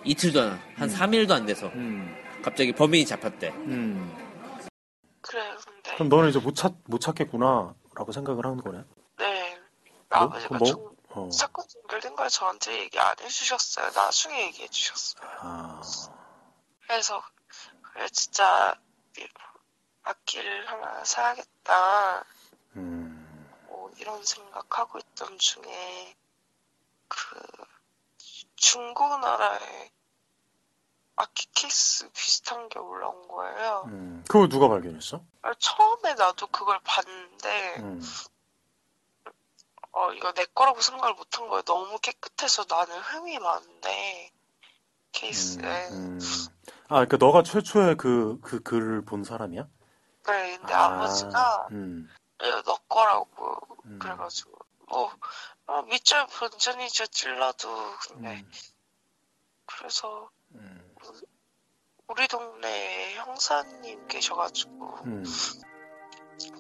이틀도 0.05 0.41
안, 0.41 0.61
한 0.77 0.89
3일도 0.89 1.33
안 1.33 1.47
돼서 1.47 1.67
음. 1.75 2.15
갑자기 2.43 2.73
범인이 2.73 3.07
잡혔대. 3.07 3.49
음. 3.49 4.13
그래 5.21 5.43
근데 5.65 5.95
그럼 5.95 6.09
너는 6.09 6.31
이제 6.31 6.39
못 6.39 6.55
찾, 6.55 6.75
못 6.85 7.01
찾겠구나라고 7.01 8.13
생각을 8.13 8.45
하는 8.47 8.59
거네. 8.59 8.79
네 9.19 9.59
뭐? 10.09 10.19
아버지가 10.19 10.59
뭐? 10.59 10.67
중 10.67 10.96
어. 11.17 11.31
사건 11.31 11.65
연결된 11.83 12.15
걸 12.17 12.29
저한테 12.29 12.79
얘기 12.81 12.99
안 12.99 13.19
해주셨어요. 13.19 13.91
나중에 13.93 14.43
얘기해 14.47 14.69
주셨어요. 14.69 15.29
아, 15.41 15.81
그래서 16.83 17.23
그래 17.83 18.09
진짜 18.11 18.79
이- 19.19 19.27
악기를 20.03 20.69
하나 20.71 21.03
사야겠다. 21.05 22.25
음, 22.77 23.51
뭐 23.67 23.91
이런 23.97 24.25
생각하고 24.25 24.99
있던 24.99 25.39
중에 25.39 26.17
그 27.09 27.17
중고나라에 28.57 29.91
악기 31.17 31.47
케이스 31.55 32.09
비슷한 32.11 32.69
게 32.69 32.79
올라온 32.79 33.27
거예요. 33.27 33.85
음. 33.87 34.23
그걸 34.29 34.49
누가 34.51 34.69
발견했어? 34.69 35.23
아, 35.43 35.53
처음에 35.59 36.13
나도 36.15 36.47
그걸 36.49 36.79
봤는데 36.85 37.77
음. 37.79 38.03
어 39.97 40.13
이거 40.13 40.31
내 40.33 40.45
거라고 40.55 40.83
생각을 40.83 41.15
못한 41.15 41.49
거예요. 41.49 41.63
너무 41.63 41.99
깨끗해서 41.99 42.67
나는 42.69 42.99
흠이 42.99 43.39
많은데 43.39 44.31
케이스에. 45.13 45.89
음. 45.91 46.19
아, 46.89 47.07
그러니까 47.07 47.17
너가 47.17 47.43
최초에 47.43 47.95
그, 47.95 48.39
그 48.43 48.61
글을 48.61 49.07
본 49.07 49.25
사람이야? 49.25 49.67
네, 50.27 50.59
근데 50.59 50.75
아, 50.75 50.85
아, 50.85 50.99
버지가 50.99 51.69
음, 51.71 52.11
이거 52.43 52.63
너 52.63 52.77
거라고 52.89 53.59
음. 53.87 53.99
그래가지고 53.99 54.53
뭐 54.91 55.11
어, 55.67 55.83
밑줄 55.83 56.27
본전이죠 56.27 57.07
찔러도 57.07 57.69
근데 58.07 58.43
음. 58.43 58.53
그래서 59.65 60.29
음, 60.57 60.95
우리 62.09 62.29
동네에 62.29 63.15
형사님 63.15 64.07
계셔가지고 64.09 64.95
음, 65.07 65.25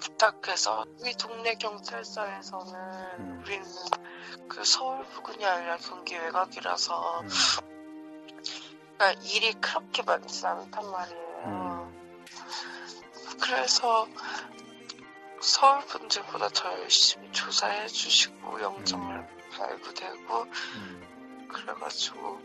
부탁해서 0.01 0.87
우리 1.01 1.15
동네 1.15 1.55
경찰서에서는 1.55 2.75
음. 3.19 3.43
우리는 3.45 3.67
그 4.49 4.65
서울 4.65 5.05
부근이 5.05 5.45
아니라 5.45 5.77
경기 5.77 6.17
외곽이라서 6.17 7.21
음. 7.21 7.29
그러니까 8.97 9.21
일이 9.23 9.53
그렇게 9.55 10.03
많지 10.03 10.47
않단 10.47 10.91
말이에요. 10.91 11.93
그래서 13.41 14.09
서울 15.41 15.81
분들보다 15.87 16.49
더 16.49 16.73
열심히 16.81 17.31
조사해 17.33 17.87
주시고 17.87 18.61
영장을 18.61 19.29
발부되고 19.57 20.43
음. 20.43 21.49
그래가지고 21.53 22.41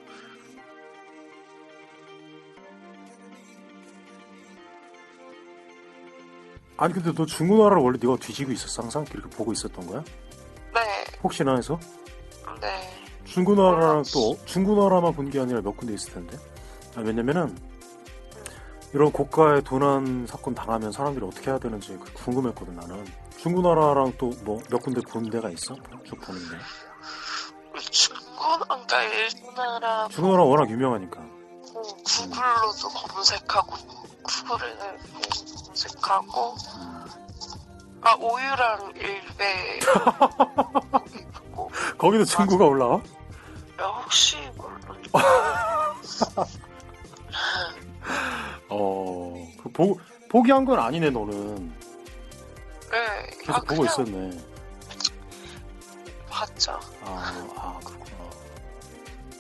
아니, 6.82 6.94
근데 6.94 7.14
너 7.14 7.26
중고나라를 7.28 7.82
원래 7.84 8.00
네가 8.02 8.16
뒤지고 8.18 8.52
있었어? 8.52 8.82
항상 8.82 9.06
이렇게 9.14 9.30
보고 9.30 9.52
있었던 9.54 9.86
거야? 9.86 10.04
네, 10.74 10.82
혹시나 11.24 11.56
해서? 11.56 11.80
네, 12.60 13.04
중고나라랑 13.26 14.04
또, 14.12 14.36
중고나라만 14.46 15.14
본 15.14 15.30
게 15.30 15.40
아니라 15.40 15.62
몇 15.62 15.78
군데 15.78 15.94
있을 15.94 16.14
텐데. 16.14 16.38
아, 16.96 17.02
왜냐면은, 17.02 17.56
이런 18.94 19.12
고가의 19.12 19.62
도난 19.64 20.26
사건 20.28 20.56
당하면 20.56 20.92
사람들이 20.92 21.24
어떻게 21.26 21.52
해야 21.52 21.60
되는지 21.60 21.98
그 22.04 22.12
궁금했거든, 22.14 22.76
나는. 22.76 23.06
중고나라랑 23.38 24.14
또 24.18 24.32
뭐 24.44 24.58
몇 24.72 24.82
군데 24.82 25.02
본 25.02 25.30
데가 25.30 25.50
있어? 25.52 25.76
쭉 26.04 26.20
보는데. 26.20 26.58
중고 27.92 28.20
그러니까 28.68 29.04
일본나라 29.04 30.08
중고나라 30.10 30.44
워낙 30.44 30.70
유명하니까. 30.70 31.20
뭐 31.74 31.82
구글로도 32.04 32.90
검색하고 32.90 33.76
구글에 34.24 34.76
검 34.78 35.51
색하고 36.12 36.56
아 38.02 38.16
오유랑 38.16 38.94
일베 38.96 39.80
거기도 41.98 42.26
친구가 42.26 42.66
올라와? 42.66 42.96
야 42.96 43.86
혹시 44.04 44.38
몰라 44.58 44.78
어, 48.70 49.48
그 49.62 49.70
보, 49.70 50.00
포기한 50.30 50.64
건 50.66 50.80
아니네, 50.80 51.10
너는. 51.10 51.56
네, 52.90 53.30
계속 53.42 53.56
아, 53.56 53.62
보고 53.62 53.84
있었네. 53.86 54.32
봤죠. 56.30 56.80
아, 57.04 57.48
아, 57.58 57.80
그렇구나. 57.84 58.30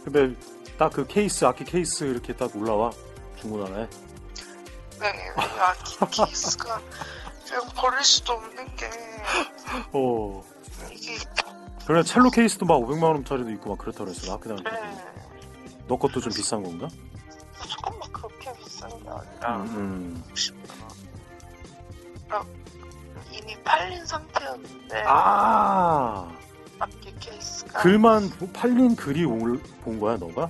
근데 0.03 0.35
딱 0.77 0.91
그 0.91 1.07
케이스, 1.07 1.45
악기 1.45 1.63
케이스 1.63 2.03
이렇게 2.03 2.35
딱 2.35 2.53
올라와. 2.55 2.91
중고나라에. 3.39 3.87
네, 5.01 5.31
아 5.35 6.05
케이스가 6.05 6.79
그냥 7.47 7.69
버릴 7.75 8.03
수도 8.03 8.33
없는 8.33 8.75
게 8.75 8.89
어. 9.93 10.43
이게 10.91 11.17
그래, 11.85 12.03
첼로 12.03 12.29
케이스도 12.29 12.65
막 12.65 12.75
500만 12.75 13.03
원짜리도 13.03 13.49
있고 13.51 13.71
막 13.71 13.79
그렇다고 13.79 14.05
그랬어. 14.05 14.27
나 14.27 14.33
학교 14.33 14.49
다닐 14.49 14.63
때. 14.63 14.71
네, 14.71 15.77
너 15.87 15.97
것도 15.97 16.21
좀 16.21 16.31
비싼 16.31 16.63
건가? 16.63 16.87
조금 17.67 17.97
막 17.99 18.13
그렇게 18.13 18.53
비싼 18.59 18.89
게 18.89 19.09
아니라 19.09 19.57
음. 19.63 20.23
이미 23.31 23.55
팔린 23.63 24.05
상태였는데 24.05 25.03
아, 25.07 26.31
악기 26.79 27.13
케이스가 27.19 27.81
글만 27.81 28.29
팔린 28.53 28.95
글이 28.95 29.25
올, 29.25 29.61
본 29.83 29.99
거야, 29.99 30.17
너가? 30.17 30.49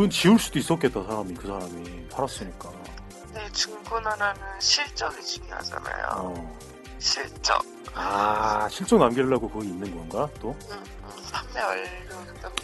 그건 0.00 0.08
지울 0.08 0.38
수도 0.38 0.58
있었겠다, 0.58 1.02
사람이. 1.02 1.34
그 1.34 1.46
사람이. 1.46 2.08
팔았으니까. 2.08 2.72
네 3.34 3.46
중고나라는 3.52 4.40
실적이 4.58 5.22
중요하잖아요. 5.22 6.06
어. 6.16 6.58
실적. 6.98 7.62
아, 7.92 8.66
실적 8.70 8.98
남기려고 8.98 9.50
거기 9.50 9.68
있는 9.68 9.94
건가? 9.94 10.26
또? 10.40 10.56
음, 10.70 10.72
음, 10.72 11.10
판매 11.30 11.60
완료. 11.60 11.84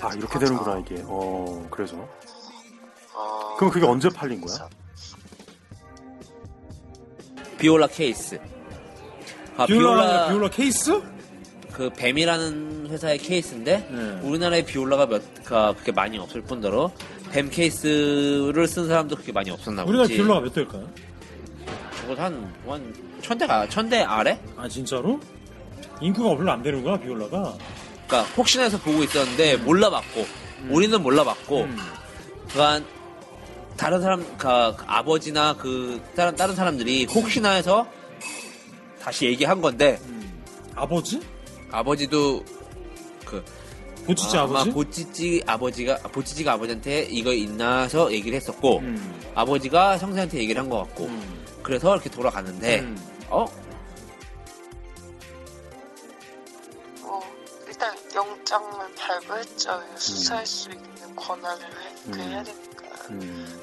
아, 0.01 0.15
이렇게 0.15 0.39
되는구나, 0.39 0.79
이게. 0.79 1.03
어, 1.05 1.69
그래서. 1.71 2.09
어, 3.13 3.57
그럼 3.59 3.71
그게 3.71 3.85
언제 3.85 4.09
팔린 4.09 4.41
거야? 4.41 4.71
비올라 7.59 7.87
케이스. 7.87 8.41
아, 9.59 9.67
비올라, 9.67 9.91
비올라, 9.91 10.29
비올라 10.29 10.49
케이스? 10.49 11.03
그 11.77 11.91
뱀이라는 11.91 12.87
회사의 12.89 13.19
케이스인데 13.19 13.87
네. 13.91 14.21
우리나라에 14.27 14.65
비올라가 14.65 15.05
몇, 15.05 15.45
가 15.45 15.75
그렇게 15.75 15.93
많이 15.93 16.19
없을 16.19 16.41
뿐더러 16.41 16.91
뱀 17.37 17.51
케이스를 17.51 18.67
쓴 18.67 18.89
사람도 18.89 19.15
그렇게 19.17 19.31
많이 19.31 19.51
없었나 19.51 19.85
보지. 19.85 19.91
우리나라 19.91 20.09
비올라가 20.09 20.41
몇 20.41 20.55
대일까요? 20.55 20.89
그거 22.01 22.23
한, 22.23 22.55
한 22.67 23.07
천 23.21 23.37
대가 23.37 23.69
천 23.69 23.91
대 23.91 24.01
아래? 24.03 24.41
아, 24.57 24.67
진짜로? 24.69 25.21
인구가 26.01 26.35
별로 26.37 26.51
안 26.53 26.63
되는 26.63 26.83
거야, 26.83 26.99
비올라가? 26.99 27.55
그러니까 28.07 28.23
혹시나 28.37 28.63
해서 28.65 28.79
보고 28.79 29.03
있었는데 29.03 29.57
몰라봤고 29.59 30.25
우리는 30.71 31.03
몰라봤고 31.03 31.63
음. 31.65 31.77
그간 32.51 32.87
다른 33.77 34.01
사람 34.01 34.25
그 34.39 34.49
아버지나 34.87 35.57
그 35.59 36.01
다른 36.15 36.35
다른 36.37 36.55
사람들이 36.55 37.05
혹시나 37.07 37.51
해서 37.51 37.87
다시 39.03 39.27
얘기한 39.27 39.61
건데 39.61 39.99
음. 40.07 40.43
아버지? 40.75 41.21
아버지도 41.71 42.43
그 43.27 43.45
고치지 44.07 44.37
아, 44.37 44.43
아버지? 44.43 44.63
아마 44.63 44.73
보치지 44.75 45.43
아버지가 45.47 45.97
보치지가 46.13 46.53
아버지한테 46.53 47.03
이거 47.11 47.33
있나서 47.33 48.13
얘기를 48.13 48.37
했었고 48.37 48.79
음. 48.79 49.21
아버지가 49.35 49.99
형사한테 49.99 50.39
얘기를 50.39 50.61
한 50.63 50.71
것 50.71 50.79
같고 50.79 51.05
음. 51.05 51.45
그래서 51.63 51.93
이렇게 51.95 52.09
돌아갔는데 52.11 52.81
음. 52.81 52.97
어뭐 53.31 53.51
일단 57.67 57.95
영장은 58.15 58.95
있죠. 59.43 59.83
수사할 59.97 60.47
수 60.47 60.71
있는 60.71 61.17
권한을 61.17 61.65
해, 61.65 61.95
그 62.11 62.19
음. 62.19 62.21
해야 62.21 62.43
되니까. 62.43 62.85
음. 63.11 63.61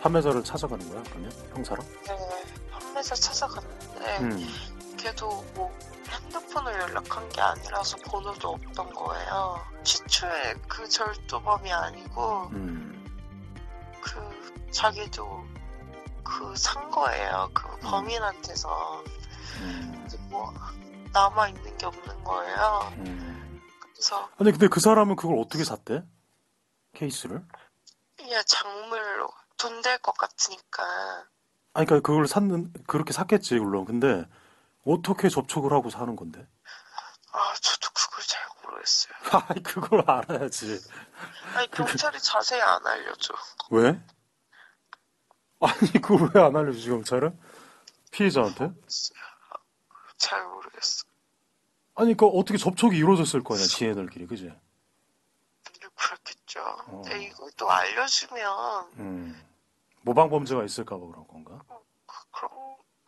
판매자를 0.00 0.42
찾아가는 0.42 0.88
거야 0.88 1.02
그러면 1.10 1.30
형사랑? 1.54 1.84
네, 2.06 2.16
판매자 2.70 3.14
찾아갔는데 3.14 4.18
음. 4.20 4.48
걔도 4.96 5.44
뭐 5.54 5.70
핸드폰을 6.10 6.72
연락한 6.72 7.28
게 7.30 7.40
아니라서 7.40 7.96
번호도 7.98 8.50
없던 8.50 8.90
거예요. 8.92 9.60
시초에 9.84 10.54
그 10.68 10.88
절도범이 10.88 11.72
아니고 11.72 12.48
음. 12.52 13.18
그 14.02 14.70
자기도 14.72 15.44
그 16.24 16.54
산 16.56 16.90
거예요. 16.90 17.50
그 17.54 17.66
범인한테서 17.80 19.04
음. 19.60 20.08
뭐 20.30 20.52
남아 21.12 21.48
있는 21.48 21.76
게 21.76 21.86
없는 21.86 22.24
거예요. 22.24 22.92
음. 22.98 23.60
그래서 23.92 24.28
아니 24.38 24.50
근데 24.52 24.68
그 24.68 24.80
사람은 24.80 25.16
그걸 25.16 25.38
어떻게 25.38 25.64
샀대? 25.64 26.04
케이스를? 26.94 27.44
그냥 28.16 28.42
작물로 28.46 29.28
돈 29.56 29.82
될 29.82 29.98
것 29.98 30.16
같으니까 30.16 30.82
아니 31.74 31.86
그러니까 31.86 32.00
그걸 32.06 32.26
샀는 32.26 32.72
그렇게 32.86 33.12
샀겠지 33.12 33.56
물론 33.56 33.84
근데 33.84 34.24
어떻게 34.84 35.28
접촉을 35.28 35.72
하고 35.72 35.90
사는 35.90 36.14
건데? 36.16 36.46
아 37.32 37.54
저도 37.60 37.90
그걸 37.94 38.24
잘 38.26 38.40
모르겠어요. 38.62 39.14
아이 39.48 39.62
그걸 39.62 40.04
알아야지. 40.10 40.80
아니 41.54 41.70
경찰이 41.70 42.18
자세히 42.20 42.60
안 42.60 42.86
알려줘. 42.86 43.34
왜? 43.70 44.02
아니 45.60 45.92
그걸 46.00 46.30
왜 46.34 46.42
안 46.42 46.56
알려주지 46.56 46.88
경찰은? 46.88 47.38
피해자한테? 48.10 48.72
잘 50.16 50.44
모르겠어. 50.46 51.04
아니 51.94 52.16
그 52.16 52.26
어떻게 52.26 52.56
접촉이 52.58 52.96
이루어졌을 52.96 53.42
거냐 53.44 53.62
지혜들끼리 53.62 54.26
그지? 54.26 54.52
그렇겠죠. 55.94 56.60
어. 56.62 57.02
근데 57.04 57.24
이걸 57.24 57.50
또 57.56 57.70
알려주면 57.70 58.90
음. 58.96 59.46
모방 60.02 60.30
범죄가 60.30 60.64
있을까봐 60.64 61.06
그런 61.06 61.26
건가? 61.28 61.62
그런 62.32 62.50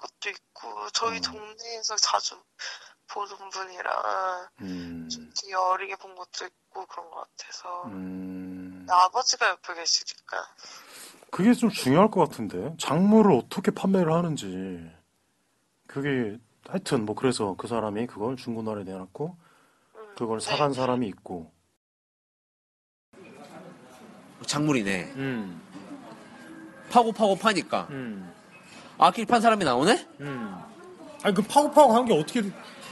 것도 0.03 0.31
있고 0.31 0.91
저희 0.93 1.19
음. 1.19 1.23
동네에서 1.23 1.97
자주 1.97 2.43
보는 3.09 3.37
분이라 3.51 4.51
음. 4.63 5.09
좀 5.11 5.31
되게 5.41 5.55
어리게 5.55 5.97
본 5.97 6.15
것도 6.15 6.47
있고 6.47 6.87
그런 6.87 7.11
것 7.11 7.27
같아서 7.37 7.85
음. 7.87 8.87
아버지가 8.89 9.49
옆에 9.51 9.75
계시니까 9.75 10.55
그게 11.31 11.55
좀 11.55 11.71
중요할 11.71 12.11
것 12.11 12.29
같은데 12.29 12.75
작물을 12.79 13.33
어떻게 13.33 13.71
판매를 13.71 14.13
하는지 14.13 14.91
그게 15.87 16.39
하여튼 16.69 17.05
뭐 17.05 17.15
그래서 17.15 17.55
그 17.57 17.67
사람이 17.67 18.07
그걸 18.07 18.37
중고나라에 18.37 18.85
내놨고 18.85 19.37
음, 19.97 20.15
그걸 20.17 20.41
네. 20.41 20.45
사간 20.45 20.73
사람이 20.73 21.07
있고 21.09 21.53
작물이네. 24.47 25.13
음. 25.17 25.63
파고 26.91 27.13
파고 27.13 27.37
파니까 27.37 27.87
음. 27.91 28.42
아길 29.03 29.27
판 29.27 29.41
사람이 29.41 29.65
나오네? 29.65 30.07
음. 30.21 30.55
아니 31.23 31.35
그 31.35 31.43
파고파고 31.43 31.95
한 31.95 32.05
게 32.07 32.19
어떻게 32.19 32.41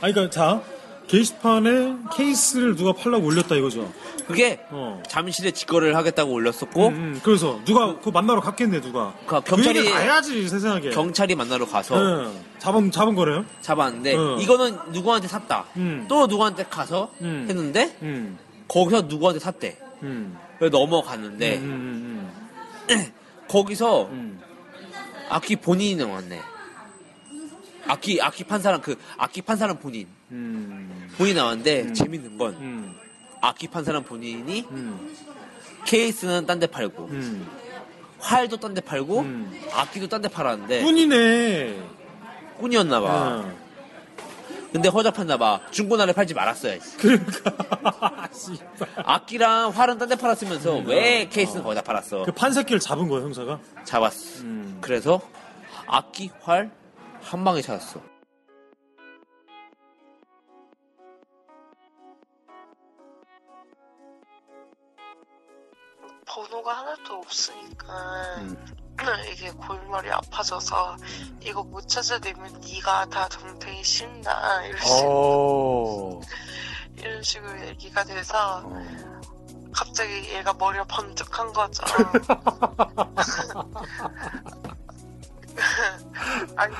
아니 0.00 0.12
그러니까 0.12 0.30
자 0.30 0.62
게시판에 1.08 1.96
케이스를 2.16 2.76
누가 2.76 2.92
팔라고 2.92 3.26
올렸다 3.26 3.56
이거죠. 3.56 3.92
그게 4.28 4.60
어. 4.70 5.02
잠실에 5.08 5.50
직거래를 5.50 5.96
하겠다고 5.96 6.30
올렸었고 6.32 6.86
음, 6.88 6.94
음. 6.94 7.20
그래서 7.24 7.58
누가 7.64 7.98
그 7.98 8.10
만나러 8.10 8.40
갔겠네 8.40 8.80
누가. 8.80 9.12
그 9.26 9.40
경찰이- 9.40 9.84
그 9.84 9.90
가야지 9.92 10.48
세상에. 10.48 10.90
경찰이 10.90 11.34
만나러 11.34 11.66
가서 11.66 11.96
응. 12.00 12.32
잡은 12.58 12.92
잡은 12.92 13.16
거네요. 13.16 13.44
잡았는데 13.60 14.14
어. 14.14 14.36
이거는 14.40 14.78
누구한테 14.92 15.26
샀다. 15.26 15.64
음. 15.76 16.04
또 16.08 16.28
누구한테 16.28 16.64
가서 16.70 17.10
음. 17.22 17.46
했는데 17.48 17.96
음. 18.02 18.38
거기서 18.68 19.02
누구한테 19.02 19.40
샀대. 19.40 19.76
음. 20.04 20.38
넘어갔는데 20.60 21.56
음. 21.58 22.30
거기서. 23.48 24.08
악기 25.30 25.56
본인이 25.56 25.96
나왔네. 26.04 26.40
악기 27.86 28.20
악기 28.20 28.44
판 28.44 28.60
사람 28.60 28.80
그 28.80 28.96
악기 29.16 29.40
판 29.42 29.56
사람 29.56 29.78
본인 29.78 30.06
음. 30.30 31.08
본인 31.16 31.36
나왔는데 31.36 31.82
음. 31.82 31.94
재밌는 31.94 32.36
건 32.38 32.54
음. 32.54 32.94
악기 33.40 33.66
판 33.68 33.84
사람 33.84 34.02
본인이 34.04 34.66
음. 34.70 35.16
케이스는 35.86 36.46
딴 36.46 36.58
데 36.60 36.66
팔고 36.66 37.06
음. 37.06 37.46
활도 38.18 38.58
딴 38.58 38.74
데 38.74 38.80
팔고 38.82 39.20
음. 39.20 39.60
악기도 39.72 40.08
딴 40.08 40.20
데 40.20 40.28
팔았는데 40.28 40.82
꾼이네. 40.82 41.82
꾼이었나 42.58 43.00
봐. 43.00 43.44
어. 44.70 44.72
근데 44.72 44.88
허접했나 44.88 45.36
봐. 45.36 45.60
중고나라에 45.70 46.12
팔지 46.14 46.34
말았어야지. 46.34 46.96
그러니까. 46.98 48.28
씨발. 48.32 48.88
악기랑 49.04 49.70
활은 49.70 49.98
딴 49.98 50.08
데 50.08 50.16
팔았으면서 50.16 50.78
왜 50.86 51.28
케이스는 51.28 51.62
거기다 51.62 51.82
팔았어? 51.82 52.24
그 52.24 52.32
판새끼를 52.32 52.80
잡은 52.80 53.08
거야 53.08 53.22
형사가. 53.22 53.58
잡았어. 53.84 54.42
음. 54.42 54.78
그래서 54.80 55.20
악기, 55.86 56.30
활 56.42 56.70
한 57.22 57.44
방에 57.44 57.60
찾았어. 57.60 58.00
번호가 66.26 66.78
하나도 66.78 67.14
없으니까 67.14 68.36
음. 68.38 68.56
이게 69.32 69.50
골머리 69.52 70.10
아파져서 70.10 70.96
이거 71.42 71.62
못 71.62 71.88
찾아내면 71.88 72.60
네가 72.60 73.06
다 73.06 73.28
덤탱이 73.28 73.82
쉰다 73.84 74.64
이런, 74.64 74.80
식, 74.80 75.04
어. 75.04 76.20
이런 76.96 77.22
식으로 77.22 77.66
얘기가 77.66 78.02
돼서 78.04 78.62
어. 78.64 79.20
갑자기 79.72 80.34
얘가 80.34 80.52
머리가 80.52 80.84
번쩍한 80.84 81.52
거죠. 81.52 81.82
아니 86.56 86.74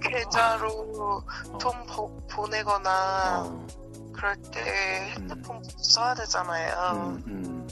계좌로 0.00 1.22
돈 1.60 1.86
보, 1.86 2.26
보내거나 2.28 3.44
어. 3.46 3.66
그럴 4.12 4.36
때 4.50 5.12
핸드폰 5.14 5.62
써야 5.78 6.14
되잖아요. 6.14 6.92
음. 6.94 7.22
음. 7.26 7.68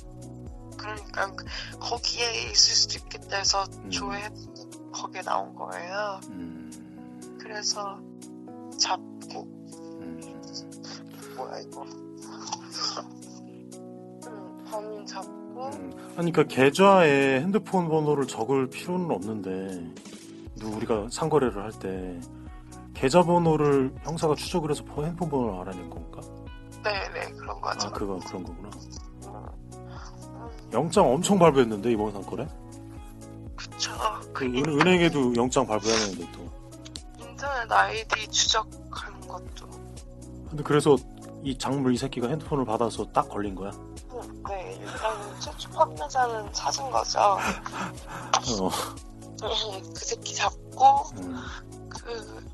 그러니까 0.85 1.45
거기에 1.81 2.51
있을 2.51 2.75
수도 2.75 2.99
있겠다 3.05 3.37
해서 3.39 3.65
음. 3.85 3.91
조회했는데 3.91 4.63
거기에 4.93 5.23
나온 5.23 5.55
거예요. 5.55 6.21
음. 6.31 7.37
그래서 7.41 7.99
잡고 8.79 9.43
음. 10.01 10.21
뭐야 11.37 11.59
이거 11.61 11.85
응, 14.27 14.65
범인 14.71 15.07
잡고 15.07 15.67
음. 15.73 16.15
아니, 16.17 16.33
그 16.33 16.47
계좌에 16.47 17.41
핸드폰 17.41 17.89
번호를 17.89 18.27
적을 18.27 18.69
필요는 18.69 19.11
없는데, 19.11 19.95
누 20.57 20.69
우리가 20.77 21.09
상거래를 21.11 21.63
할 21.63 21.73
때, 21.73 22.21
계좌 22.93 23.23
번호를 23.23 23.93
형사가 24.03 24.35
추적을 24.37 24.71
해서 24.71 24.85
보- 24.85 25.05
핸드폰 25.05 25.29
번호를 25.29 25.61
알아낸 25.61 25.91
건가? 25.91 26.21
네네 26.85 27.33
그런 27.33 27.61
거죠. 27.61 27.89
아, 27.89 27.91
그거, 27.91 28.19
그런 28.27 28.43
거구나. 28.45 28.71
음, 30.75 30.81
영장 30.81 31.09
엄청 31.11 31.39
발부했는데, 31.39 31.93
이번 31.93 32.13
상거래? 32.13 32.49
그쵸. 33.57 33.93
그그 34.33 34.45
은, 34.45 34.81
은행에도 34.81 35.35
영장 35.37 35.67
발부해야 35.67 35.97
되는데, 35.97 36.33
또. 36.33 36.65
인터넷 37.21 37.71
아이디 37.71 38.27
추적하는 38.29 39.21
것도 39.29 39.69
근데 40.49 40.63
그래서 40.63 40.97
이 41.43 41.59
작물 41.59 41.93
이 41.93 41.99
새끼가 41.99 42.29
핸드폰을 42.29 42.65
받아서 42.65 43.05
딱 43.13 43.29
걸린 43.29 43.55
거야? 43.55 43.71
음, 43.71 44.43
네 44.49 44.79
일단 44.81 45.41
최초 45.41 45.69
판매자는 45.71 46.53
찾은 46.53 46.91
거죠. 46.91 47.19
어. 47.21 47.39
그 49.41 50.01
새끼 50.05 50.35
잡고 50.35 50.85
음, 51.19 51.37
그 51.89 52.47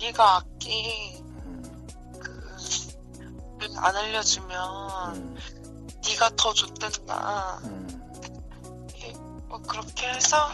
네가 0.00 0.42
음, 1.46 1.86
그안 3.58 3.96
알려주면 3.96 5.16
음, 5.16 5.36
네가 6.08 6.30
더 6.36 6.52
줬댄다. 6.52 7.60
음, 7.64 8.02
뭐 9.48 9.58
그렇게 9.62 10.08
해서 10.08 10.48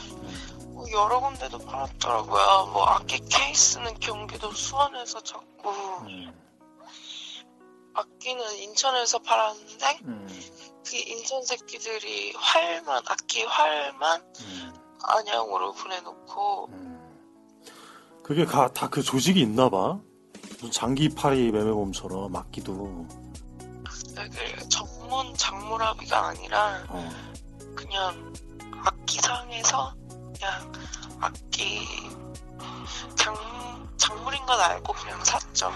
뭐 0.69 0.85
여러 0.91 1.21
군데도 1.21 1.59
팔았더라고요. 1.59 2.71
뭐 2.73 2.85
악기 2.85 3.19
케이스는 3.21 3.95
경기도 4.01 4.53
수원에서 4.53 5.21
찾고 5.21 5.71
음, 6.03 6.33
악기는 7.95 8.57
인천에서 8.59 9.19
팔았는데 9.21 9.99
음, 10.05 10.27
그 10.87 10.97
인천 10.97 11.43
새끼들이 11.45 12.33
활만 12.37 13.03
악기 13.07 13.43
활만 13.45 14.23
음, 14.41 14.73
안양으로 15.03 15.73
보내놓고 15.73 16.67
음. 16.71 16.99
그게 18.23 18.47
다 18.47 18.69
그 18.89 19.03
조직이 19.03 19.41
있나 19.41 19.69
봐. 19.69 19.99
무슨 20.53 20.71
장기파리 20.71 21.51
매매범처럼 21.51 22.31
막기도. 22.31 23.07
되게 24.15 24.57
전문 25.13 25.35
작물합의가 25.37 26.29
아니라 26.29 26.83
어. 26.89 27.11
그냥 27.75 28.33
악기상에서 28.83 29.95
그냥 30.09 30.73
악기 31.21 31.87
장, 33.15 33.37
작물인 33.99 34.45
건 34.47 34.59
알고 34.59 34.91
그냥 34.95 35.23
샀죠. 35.23 35.71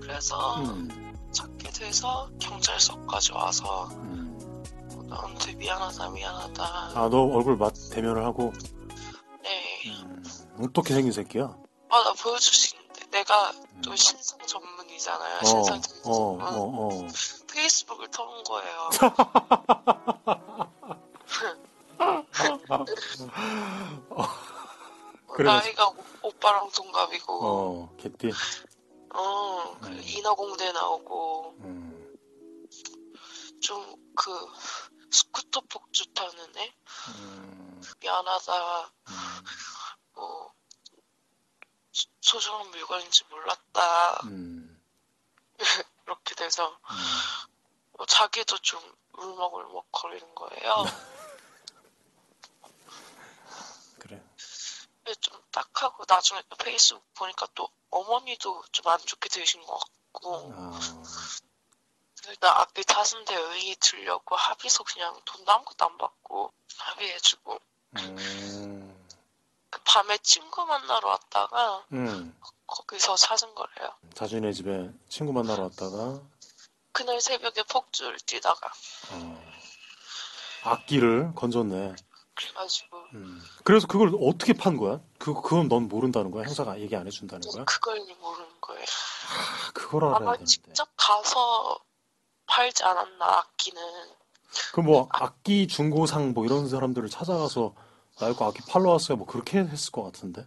그래서 0.00 0.62
음, 0.62 1.12
찾게 1.32 1.70
돼서 1.72 2.30
경찰서까지 2.38 3.32
와서 3.32 3.88
음. 3.94 4.64
어, 4.94 5.02
나한테 5.08 5.54
미안하다 5.54 6.10
미안하다 6.10 6.64
아, 6.94 7.08
너 7.10 7.24
얼굴 7.24 7.56
맞 7.56 7.74
대면을 7.90 8.24
하고 8.24 8.52
어떻게 10.62 10.94
생긴 10.94 11.12
새끼야? 11.12 11.54
아 11.90 12.02
나 12.04 12.12
보여줄 12.14 12.54
수 12.54 12.74
있는데. 12.76 13.04
내가 13.10 13.52
또 13.84 13.94
신상 13.94 14.38
전문이잖아요 14.46 15.38
어, 15.40 15.44
신상 15.44 15.76
어, 15.76 15.80
전문 15.82 16.42
어, 16.42 16.88
어. 16.88 17.06
페이스북을 17.52 18.08
터본 18.10 18.42
거예요. 18.44 18.90
그래가지고- 25.28 25.44
나이가 25.44 25.88
오- 25.88 25.96
오빠랑 26.22 26.70
동갑이고. 26.70 27.46
어, 27.46 27.96
개띠. 27.98 28.30
어, 29.14 29.76
그 29.80 29.88
음. 29.88 30.00
인어공대 30.04 30.72
나오고. 30.72 31.54
음, 31.60 32.16
좀그 33.60 34.46
스쿠터 35.10 35.60
폭주 35.68 36.06
타는 36.14 36.32
애? 36.56 36.72
음, 37.18 37.80
미안하다. 38.00 38.80
음. 38.82 38.92
뭐 40.14 40.52
소- 41.92 42.08
소중한 42.20 42.70
물건인지 42.70 43.24
몰랐다. 43.30 44.20
음, 44.24 44.82
이렇게 46.06 46.34
돼서 46.34 46.68
음. 46.70 46.96
뭐 47.92 48.06
자기도 48.06 48.58
좀 48.58 48.80
울먹울먹 49.14 49.86
거리는 49.92 50.34
거예요. 50.34 50.84
그래. 53.98 54.22
근데 55.04 55.14
좀 55.20 55.40
딱하고 55.50 56.04
나중에 56.08 56.42
또 56.48 56.56
페이스북 56.56 57.02
보니까 57.14 57.46
또 57.54 57.68
어머니도 57.90 58.62
좀 58.72 58.86
안 58.90 58.98
좋게 59.00 59.28
되신 59.28 59.64
것 59.66 59.78
같고. 60.12 60.52
아, 60.56 60.80
나 62.40 62.60
악기 62.60 62.84
타는데 62.84 63.34
의의 63.34 63.76
들려고 63.80 64.36
합의서 64.36 64.84
그냥 64.84 65.20
돈 65.24 65.48
아무것도 65.48 65.84
안 65.84 65.98
받고 65.98 66.52
합의해주고. 66.78 67.58
음, 67.98 68.16
그 68.16 68.91
밤에 69.84 70.18
친구 70.18 70.64
만나러 70.64 71.08
왔다가 71.08 71.84
음. 71.92 72.36
거기서 72.66 73.16
찾은 73.16 73.54
거래요. 73.54 73.92
자준의 74.14 74.54
집에 74.54 74.90
친구 75.08 75.32
만나러 75.32 75.64
왔다가 75.64 76.20
그날 76.92 77.20
새벽에 77.20 77.62
폭주를 77.64 78.18
뛰다가 78.20 78.70
어, 79.10 79.42
악기를 80.64 81.32
건졌네. 81.34 81.94
그래가지고 82.34 82.96
음. 83.14 83.42
그래서 83.64 83.86
그걸 83.86 84.12
어떻게 84.20 84.52
판 84.52 84.76
거야? 84.76 85.00
그 85.18 85.34
그건 85.34 85.68
넌 85.68 85.88
모른다는 85.88 86.30
거야? 86.30 86.44
형사가 86.44 86.80
얘기 86.80 86.96
안 86.96 87.06
해준다는 87.06 87.46
거야? 87.50 87.64
그걸 87.64 87.98
모르는 88.20 88.48
거예요. 88.60 88.82
아, 88.84 89.72
그걸 89.72 90.04
알아야 90.04 90.16
아마 90.16 90.32
되는데. 90.32 90.44
직접 90.46 90.88
가서 90.96 91.78
팔지 92.46 92.84
않았나 92.84 93.24
악기는 93.38 93.82
그뭐 94.74 95.08
악기 95.10 95.66
중고상 95.68 96.32
뭐 96.32 96.44
이런 96.44 96.68
사람들을 96.68 97.08
찾아가서 97.08 97.74
나 98.18 98.28
이거 98.28 98.46
악기 98.48 98.60
팔러 98.68 98.90
왔어요. 98.90 99.16
뭐 99.16 99.26
그렇게 99.26 99.58
했을 99.58 99.90
것 99.92 100.02
같은데. 100.04 100.46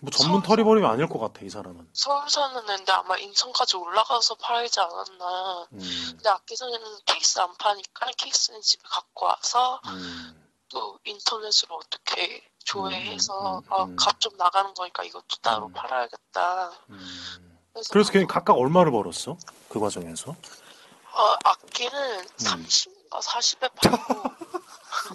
뭐 0.00 0.10
전문 0.12 0.40
서울- 0.40 0.46
털이버림이 0.58 0.86
아닐 0.86 1.08
것 1.08 1.18
같아 1.18 1.40
이 1.44 1.50
사람은. 1.50 1.88
서울 1.92 2.28
사는 2.30 2.70
애인데 2.70 2.92
아마 2.92 3.16
인천까지 3.18 3.76
올라가서 3.76 4.36
팔지 4.36 4.78
않았나. 4.80 5.66
음, 5.72 5.78
근데 6.10 6.28
악기장에는 6.28 6.98
케이스 7.06 7.38
안 7.40 7.52
파니까 7.56 8.06
케이스는 8.16 8.60
집에 8.60 8.82
갖고 8.88 9.26
와서 9.26 9.80
음, 9.86 10.48
또 10.68 10.98
인터넷으로 11.04 11.76
어떻게 11.76 12.44
조회해서 12.64 13.58
음, 13.58 13.64
음, 13.64 13.72
어, 13.72 13.84
음. 13.84 13.96
값좀 13.96 14.36
나가는 14.36 14.72
거니까 14.74 15.02
이것도 15.02 15.36
따로 15.42 15.66
음. 15.66 15.72
팔아야겠다. 15.72 16.70
음. 16.90 17.58
그래서, 17.72 17.88
그래서 17.92 18.12
걔 18.12 18.24
각각 18.24 18.52
얼마를 18.52 18.92
벌었어? 18.92 19.36
그 19.68 19.80
과정에서? 19.80 20.30
어, 20.30 21.36
악기는 21.44 22.20
음. 22.20 22.26
30인가 22.36 23.20
40에 23.20 23.72
팔고 23.74 24.22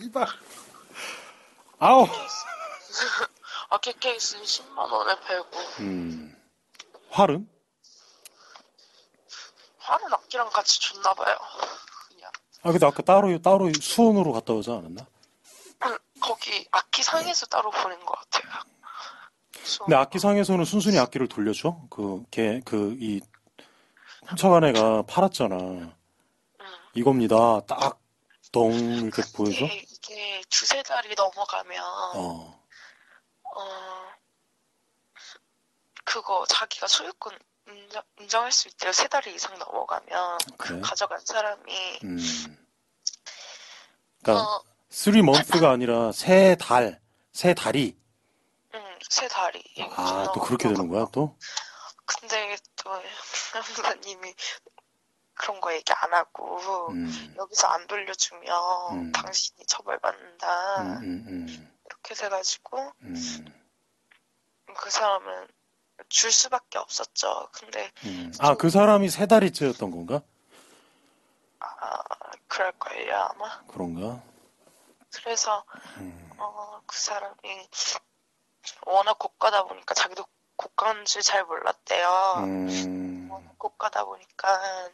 아우. 1.83 2.07
악기 3.69 3.91
케이스는 3.99 4.41
10만 4.41 4.89
원에 4.89 5.19
팔고 5.19 5.59
음. 5.79 6.33
활은? 7.09 7.49
화는 9.79 10.13
악기랑 10.13 10.49
같이 10.51 10.79
줬나 10.79 11.13
봐요. 11.13 11.35
그냥 12.07 12.31
아 12.61 12.71
근데 12.71 12.85
아까 12.85 13.03
따로 13.03 13.37
따로 13.41 13.69
수원으로 13.73 14.31
갔다 14.31 14.53
오지 14.53 14.71
않았나? 14.71 15.05
거기 16.21 16.65
악기 16.71 17.03
상에서 17.03 17.47
따로 17.47 17.69
보낸 17.69 17.99
것 18.05 18.13
같아요. 18.13 18.63
근데 19.79 19.95
악기상에서는 19.97 20.63
순순히 20.63 20.99
악기를 20.99 21.27
돌려줘? 21.27 21.81
그, 21.89 22.23
걔, 22.31 22.61
그, 22.65 22.95
이, 22.99 23.21
훔쳐간 24.27 24.63
애가 24.65 25.03
팔았잖아. 25.03 25.55
음. 25.55 25.93
이겁니다. 26.93 27.61
딱, 27.65 28.02
덩, 28.53 28.71
이렇게 28.71 29.23
보여줘? 29.35 29.65
이게, 29.65 30.41
두세 30.49 30.83
달이 30.83 31.15
넘어가면 31.15 31.83
어. 32.15 32.63
어, 33.55 34.11
그거 36.05 36.45
자기가 36.47 36.87
소유권 36.87 37.37
인정, 37.67 38.03
인정 38.19 38.43
할 38.43 38.51
수 38.51 38.67
있대요. 38.67 38.91
세 38.91 39.07
달이 39.07 39.33
이상 39.33 39.57
넘어가면 39.57 40.37
그래? 40.57 40.79
가져간 40.81 41.19
사람이 41.25 41.99
음. 42.03 42.17
그러니까, 44.21 44.45
어, 44.57 44.63
three 44.89 45.21
months가 45.23 45.71
아니라 45.71 46.11
세 46.11 46.55
달, 46.59 47.01
세 47.31 47.53
달이. 47.55 47.97
음, 48.75 48.99
세 49.09 49.27
달이 49.27 49.63
아, 49.95 50.31
또 50.33 50.41
그렇게 50.41 50.67
되는 50.69 50.87
거야, 50.87 51.07
또? 51.11 51.37
근데 52.05 52.55
또 52.75 52.91
변호사님이 53.53 54.33
그런 55.35 55.59
거 55.61 55.73
얘기 55.73 55.91
안 55.93 56.13
하고 56.13 56.91
음. 56.91 57.33
여기서 57.37 57.67
안 57.67 57.87
돌려주면 57.87 58.43
음. 58.93 59.11
당신이 59.11 59.65
처벌받는다 59.65 60.81
음, 60.81 60.97
음, 61.03 61.25
음, 61.27 61.71
이렇게 61.85 62.13
돼가지고 62.13 62.91
음, 63.01 63.45
그 64.77 64.89
사람은 64.89 65.47
줄 66.09 66.31
수밖에 66.31 66.77
없었죠. 66.77 67.49
근데 67.51 67.91
음. 68.05 68.31
아, 68.39 68.55
그 68.55 68.69
사람이 68.69 69.09
세 69.09 69.25
달이째였던 69.25 69.91
건가? 69.91 70.21
아, 71.59 72.03
그럴걸요 72.47 73.15
아마. 73.15 73.63
그런가? 73.67 74.21
그래서 75.15 75.63
음, 75.97 76.29
어, 76.37 76.81
그 76.85 76.97
사람이 76.97 77.69
워낙 78.85 79.17
고가다 79.19 79.65
보니까 79.65 79.93
자기도 79.93 80.25
고가인지 80.55 81.21
잘 81.23 81.45
몰랐대요. 81.45 82.33
음, 82.37 82.67
워낙 83.33 83.57
고가다 83.57 84.05
보니까 84.05 84.89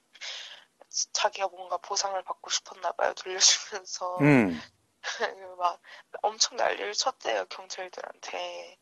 자기가 1.14 1.48
뭔가 1.50 1.78
보상을 1.78 2.22
받고 2.24 2.50
싶었나 2.50 2.92
봐요. 2.94 3.14
돌려주면서 3.14 4.18
음. 4.22 4.62
막 5.58 5.80
엄청 6.22 6.58
난리를 6.58 6.94
쳤대요 6.94 7.46
경찰들한테. 7.46 8.78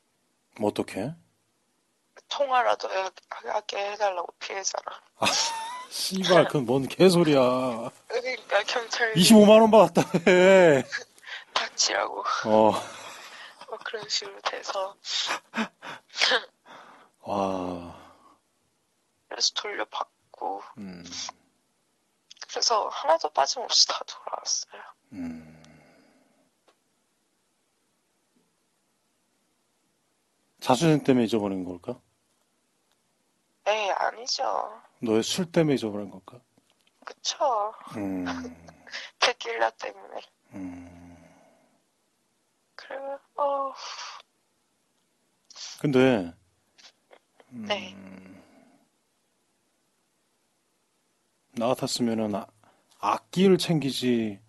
뭐 0.60 0.70
어떻게? 0.70 1.13
통화라도 2.30 2.89
해- 2.91 3.12
하게 3.50 3.91
해달라고 3.91 4.32
피해자랑. 4.39 5.00
씨발, 5.89 6.46
그건 6.48 6.65
뭔 6.65 6.88
개소리야. 6.88 7.39
그러니까 8.08 8.63
경찰 8.63 9.13
25만 9.13 9.62
원 9.62 9.72
받았다 9.72 10.02
해. 10.28 10.84
닥치라고 11.54 12.24
어, 12.46 12.72
막 12.72 13.84
그런 13.84 14.08
식으로 14.10 14.39
돼서 14.41 14.96
와, 17.22 17.97
그래서 19.28 19.54
돌려받고 19.56 20.62
음, 20.78 21.04
그래서 22.50 22.88
하나도 22.88 23.30
빠짐없이 23.30 23.88
다 23.88 24.00
돌아왔어요. 24.08 24.82
음. 25.13 25.54
자수생 30.60 31.04
때문에 31.04 31.26
잊어버린 31.26 31.63
걸까? 31.63 32.00
에이 33.68 33.92
아니죠. 33.92 34.82
너의 35.02 35.24
술 35.24 35.52
때문에 35.52 35.76
잊어버린 35.76 36.10
걸까? 36.10 36.42
그쵸. 37.06 37.74
음, 37.96 38.26
데킬라 39.20 39.70
때문에. 39.72 40.22
음. 40.54 41.18
그래, 42.76 42.98
어, 43.36 43.74
근데, 45.80 46.34
음, 47.52 47.66
네. 47.66 47.96
나 51.58 51.67
같았으면은 51.67 52.36
아, 52.36 52.46
악기를 53.00 53.58
챙기지, 53.58 54.39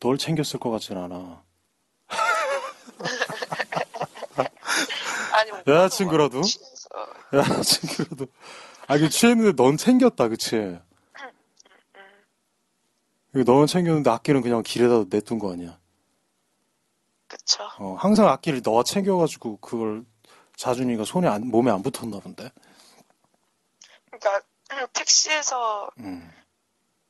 널 0.00 0.18
챙겼을 0.18 0.58
것 0.58 0.70
같진 0.70 0.96
않아. 0.96 1.42
아니, 5.32 5.50
여자친구라도? 5.66 6.40
취해서 6.42 6.88
야, 7.34 7.62
친구라도. 7.62 8.26
아, 8.88 8.98
그 8.98 9.08
취했는데 9.08 9.62
넌 9.62 9.76
챙겼다, 9.76 10.28
그치? 10.28 10.78
너는 13.32 13.66
챙겼는데 13.66 14.10
악기는 14.10 14.40
그냥 14.40 14.62
길에다 14.64 15.04
내둔 15.08 15.38
거 15.38 15.52
아니야? 15.52 15.78
그쵸. 17.28 17.62
어, 17.78 17.94
항상 17.94 18.26
악기를 18.28 18.62
너가 18.64 18.82
챙겨가지고 18.82 19.58
그걸 19.58 20.04
자준이가 20.56 21.04
손에 21.04 21.28
안, 21.28 21.46
몸에 21.46 21.70
안 21.70 21.82
붙었나 21.82 22.18
본데. 22.18 22.50
그러니까 24.20 24.46
택시에서 24.92 25.90
음, 25.98 26.30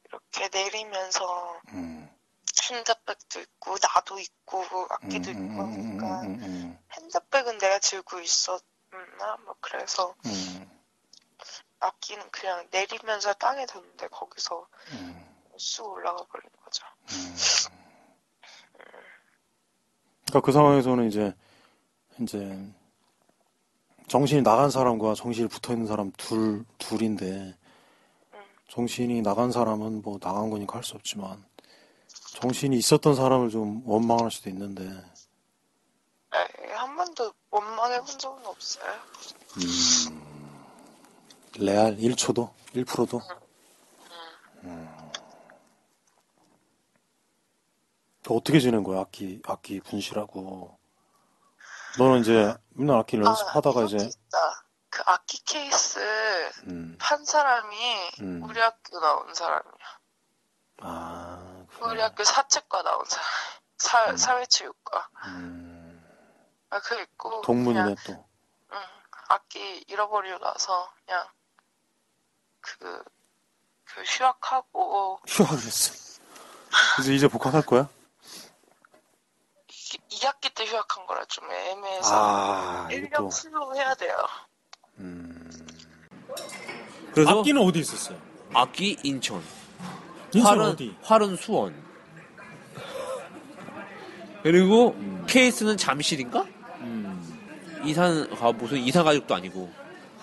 이렇게 0.04 0.48
내리면서 0.48 1.60
음, 1.72 2.08
핸드백도 2.70 3.40
있고 3.40 3.76
나도 3.82 4.18
있고 4.18 4.64
악기도 4.90 5.30
음, 5.32 5.50
있고 5.50 5.62
음, 5.64 6.00
음, 6.00 6.42
음, 6.42 6.78
핸드백은 6.92 7.58
내가 7.58 7.78
들고 7.78 8.20
있었나? 8.20 9.36
뭐 9.44 9.54
그래서 9.60 10.14
음, 10.26 10.70
악기는 11.80 12.30
그냥 12.30 12.66
내리면서 12.70 13.34
땅에 13.34 13.66
뒀는데 13.66 14.08
거기서 14.08 14.66
음, 14.92 15.36
쑥 15.56 15.86
올라가 15.86 16.24
버린 16.24 16.48
거죠. 16.64 16.84
음. 17.12 17.36
그러니까 20.26 20.40
그 20.46 20.52
상황에서는 20.52 21.08
이제 21.08 21.34
이제 22.20 22.38
정신이 24.10 24.42
나간 24.42 24.70
사람과 24.70 25.14
정신이 25.14 25.46
붙어 25.46 25.72
있는 25.72 25.86
사람 25.86 26.10
둘 26.16 26.64
둘인데 26.78 27.56
정신이 28.68 29.22
나간 29.22 29.52
사람은 29.52 30.02
뭐 30.02 30.18
나간 30.18 30.50
거니까 30.50 30.78
할 30.78 30.82
수 30.82 30.96
없지만 30.96 31.44
정신이 32.34 32.76
있었던 32.76 33.14
사람을 33.14 33.50
좀 33.50 33.82
원망할 33.86 34.32
수도 34.32 34.50
있는데 34.50 34.82
에이, 34.82 36.72
한 36.72 36.96
번도 36.96 37.32
원망해 37.52 37.98
본 37.98 38.06
적은 38.18 38.44
없어요. 38.46 38.92
음, 39.58 40.58
레알 41.60 41.96
1초도 41.96 42.50
1%도 42.74 43.20
음. 44.64 44.88
어떻게 48.28 48.58
지낸 48.58 48.82
거야 48.82 49.02
악기 49.02 49.40
악기 49.46 49.78
분실하고 49.78 50.79
너는 51.98 52.20
이제 52.20 52.54
맨날 52.70 52.98
악기를 53.00 53.24
연습하다가 53.24 53.80
아, 53.80 53.82
이제 53.84 53.96
이것도 53.96 54.08
있다. 54.08 54.64
그 54.90 55.02
악기 55.06 55.42
케이스 55.44 55.98
음, 56.66 56.96
판 57.00 57.24
사람이 57.24 57.76
음. 58.20 58.42
우리 58.44 58.60
학교 58.60 59.00
나온 59.00 59.32
사람이야. 59.34 59.72
아 60.82 61.66
우리. 61.82 62.00
학교 62.00 62.24
사채과 62.24 62.82
나온 62.82 63.04
사람. 63.06 63.26
사, 63.78 64.10
음. 64.10 64.16
사회체육과. 64.16 65.08
음, 65.26 66.04
아, 66.70 66.80
그 66.80 67.00
있고. 67.00 67.40
동문이네 67.42 67.94
또 68.06 68.12
응, 68.72 68.78
악기 69.28 69.84
잃어버리고 69.88 70.38
나서 70.38 70.92
그냥 71.04 71.26
그, 72.60 73.04
그 73.84 74.02
휴학하고 74.02 75.20
휴학했어 75.26 75.94
그래서 76.96 77.12
이제 77.12 77.26
복학할 77.26 77.62
거야? 77.62 77.88
이, 80.10 80.16
2학기 80.16 80.54
때 80.54 80.64
휴학한 80.64 81.06
거라 81.06 81.24
좀 81.26 81.44
애매해서 81.50 82.10
아 82.12 82.88
이게 82.90 83.08
1년 83.08 83.16
또 83.16 83.28
풀로 83.28 83.74
해야 83.76 83.94
돼요. 83.94 84.16
음, 84.98 85.50
그래서 87.12 87.40
악기는 87.40 87.60
어디 87.62 87.78
있었어요? 87.80 88.18
악기 88.52 88.96
인천. 89.02 89.42
인천 90.32 90.58
활은, 90.58 90.72
어디? 90.72 90.96
활은 91.02 91.36
수원. 91.36 91.74
그리고 94.42 94.96
케이스는 95.26 95.76
잠실인가? 95.76 96.44
음. 96.80 97.82
이산, 97.84 98.28
아, 98.40 98.52
무슨 98.52 98.78
이사 98.78 99.02
가족도 99.02 99.34
아니고. 99.34 99.70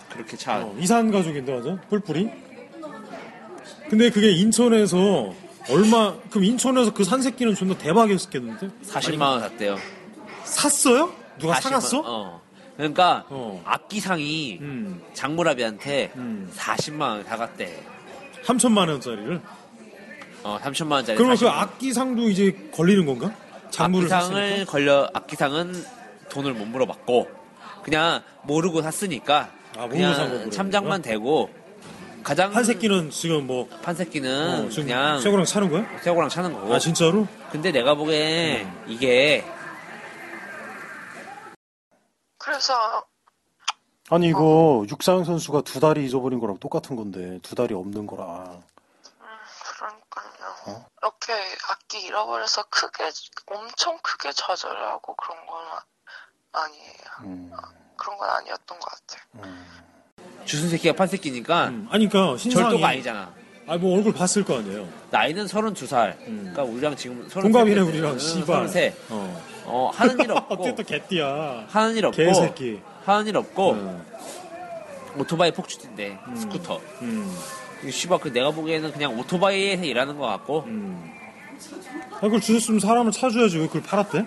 그렇게 0.09 0.37
차. 0.37 0.59
어, 0.59 0.75
이산 0.79 1.11
가족인데 1.11 1.53
맞아? 1.53 1.81
뿔뿔이? 1.89 2.29
근데 3.89 4.09
그게 4.09 4.31
인천에서 4.31 5.33
얼마 5.69 6.15
그럼 6.29 6.45
인천에서 6.45 6.93
그 6.93 7.03
산새끼는 7.03 7.55
존나 7.55 7.77
대박이었겠는데? 7.77 8.69
40만 8.85 9.21
원 9.21 9.39
샀대요. 9.41 9.77
샀어요? 10.43 11.13
누가 11.39 11.55
40만 11.55 11.61
사갔어? 11.61 12.03
어. 12.05 12.41
그러니까 12.77 13.25
어. 13.29 13.61
악기상이 13.65 14.59
음. 14.61 15.01
장무라비한테 15.13 16.11
음. 16.15 16.49
40만 16.55 17.01
원 17.01 17.23
사갔대. 17.23 17.83
3천만 18.45 18.87
원짜리를. 18.89 19.41
어, 20.43 20.59
3천만 20.63 20.91
원짜리. 20.93 21.17
그러면 21.17 21.37
그 21.37 21.47
악기상도 21.49 22.29
이제 22.29 22.69
걸리는 22.71 23.05
건가? 23.05 23.35
장물을 23.71 24.11
악기상을? 24.13 24.65
걸려 24.67 25.09
악기상은 25.13 25.83
돈을 26.29 26.53
못 26.53 26.65
물어봤고 26.65 27.27
그냥 27.83 28.21
모르고 28.43 28.81
샀으니까 28.81 29.49
아, 29.75 29.81
모르고 29.81 29.93
그냥. 29.95 30.49
참작만 30.51 31.01
되고 31.01 31.49
가장 32.27 32.53
한 32.53 32.65
새끼는 32.65 33.09
지금 33.09 33.47
뭐 33.47 33.69
판새끼는 33.83 34.65
어, 34.65 34.69
지금 34.69 34.83
그냥 34.83 35.21
쇠고랑 35.21 35.45
차는 35.45 35.69
거야? 35.71 36.01
쇠고랑 36.01 36.27
차는 36.27 36.51
거고 36.51 36.73
아 36.75 36.77
진짜로? 36.77 37.25
근데 37.53 37.71
내가 37.71 37.95
보기엔 37.95 38.65
음. 38.65 38.85
이게 38.85 39.49
그래서 42.37 43.05
아니 44.09 44.27
이거 44.27 44.85
육상 44.89 45.23
선수가 45.23 45.61
두 45.61 45.79
다리 45.79 46.05
잊어버린 46.05 46.41
거랑 46.41 46.57
똑같은 46.57 46.97
건데 46.97 47.39
두 47.43 47.55
다리 47.55 47.73
없는 47.73 48.05
거라 48.07 48.23
음, 49.21 49.37
그러니까요. 49.77 50.55
어? 50.65 50.85
이렇게 51.01 51.33
악기 51.69 51.99
잃어버려서 52.01 52.63
크게 52.63 53.09
엄청 53.45 53.97
크게 54.03 54.33
좌절하고 54.33 55.15
그런 55.15 55.45
건 55.45 55.65
아- 55.71 56.61
아니에요. 56.63 56.93
음, 57.21 57.51
그런 57.95 58.17
건 58.17 58.29
아니었던 58.31 58.79
것 58.79 58.91
같아요. 58.91 59.21
음. 59.35 59.56
주순 60.47 60.69
새끼가 60.69 60.95
판새끼니까 60.95 61.67
음. 61.67 61.87
아니 61.91 62.07
그러니까 62.07 62.37
신상이 62.37 62.63
절도가 62.69 62.87
아니잖아 62.87 63.31
아뭐 63.67 63.97
얼굴 63.97 64.13
봤을 64.13 64.45
거 64.45 64.57
아니에요. 64.59 64.87
나이는 65.11 65.45
32살 65.45 66.15
음. 66.27 66.37
그러니까 66.53 66.63
우리랑 66.63 66.95
지금 66.95 67.17
33 67.29 67.41
동갑이네 67.51 67.81
우리랑 67.81 68.17
씨발. 68.17 68.67
33 68.69 68.93
어. 69.09 69.41
어, 69.65 69.91
하는 69.93 70.19
일 70.21 70.31
없고 70.31 70.53
어떻게 70.53 70.73
또 70.75 70.83
개띠야. 70.83 71.65
하는 71.67 71.95
일 71.97 72.05
없고 72.05 72.15
개새끼. 72.17 72.79
하는 73.05 73.27
일 73.27 73.35
없고 73.37 73.71
음. 73.73 74.01
오토바이 75.19 75.51
폭주인데 75.51 76.17
음. 76.27 76.35
스쿠터 76.37 76.79
음. 77.01 77.29
이 77.83 77.91
씨발 77.91 78.19
그 78.19 78.31
내가 78.31 78.51
보기에는 78.51 78.91
그냥 78.93 79.19
오토바이에서 79.19 79.83
일하는 79.83 80.17
것 80.17 80.25
같고 80.27 80.63
음. 80.67 81.11
아, 82.13 82.19
그걸 82.21 82.39
주셨으면 82.39 82.79
사람을 82.79 83.11
찾아줘야지 83.11 83.57
왜 83.57 83.67
그걸 83.67 83.81
팔았대? 83.83 84.25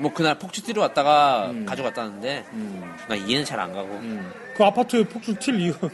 뭐 0.00 0.12
그날 0.12 0.38
폭주 0.38 0.62
뛰러 0.62 0.82
왔다가 0.82 1.50
음. 1.50 1.66
가져갔다는데 1.66 2.44
음. 2.52 2.96
나 3.08 3.14
이해는 3.14 3.44
잘 3.44 3.60
안 3.60 3.72
가고 3.72 3.88
음. 3.88 4.32
그 4.56 4.64
아파트에 4.64 5.04
폭주 5.04 5.34
뛸 5.38 5.60
이유가 5.60 5.88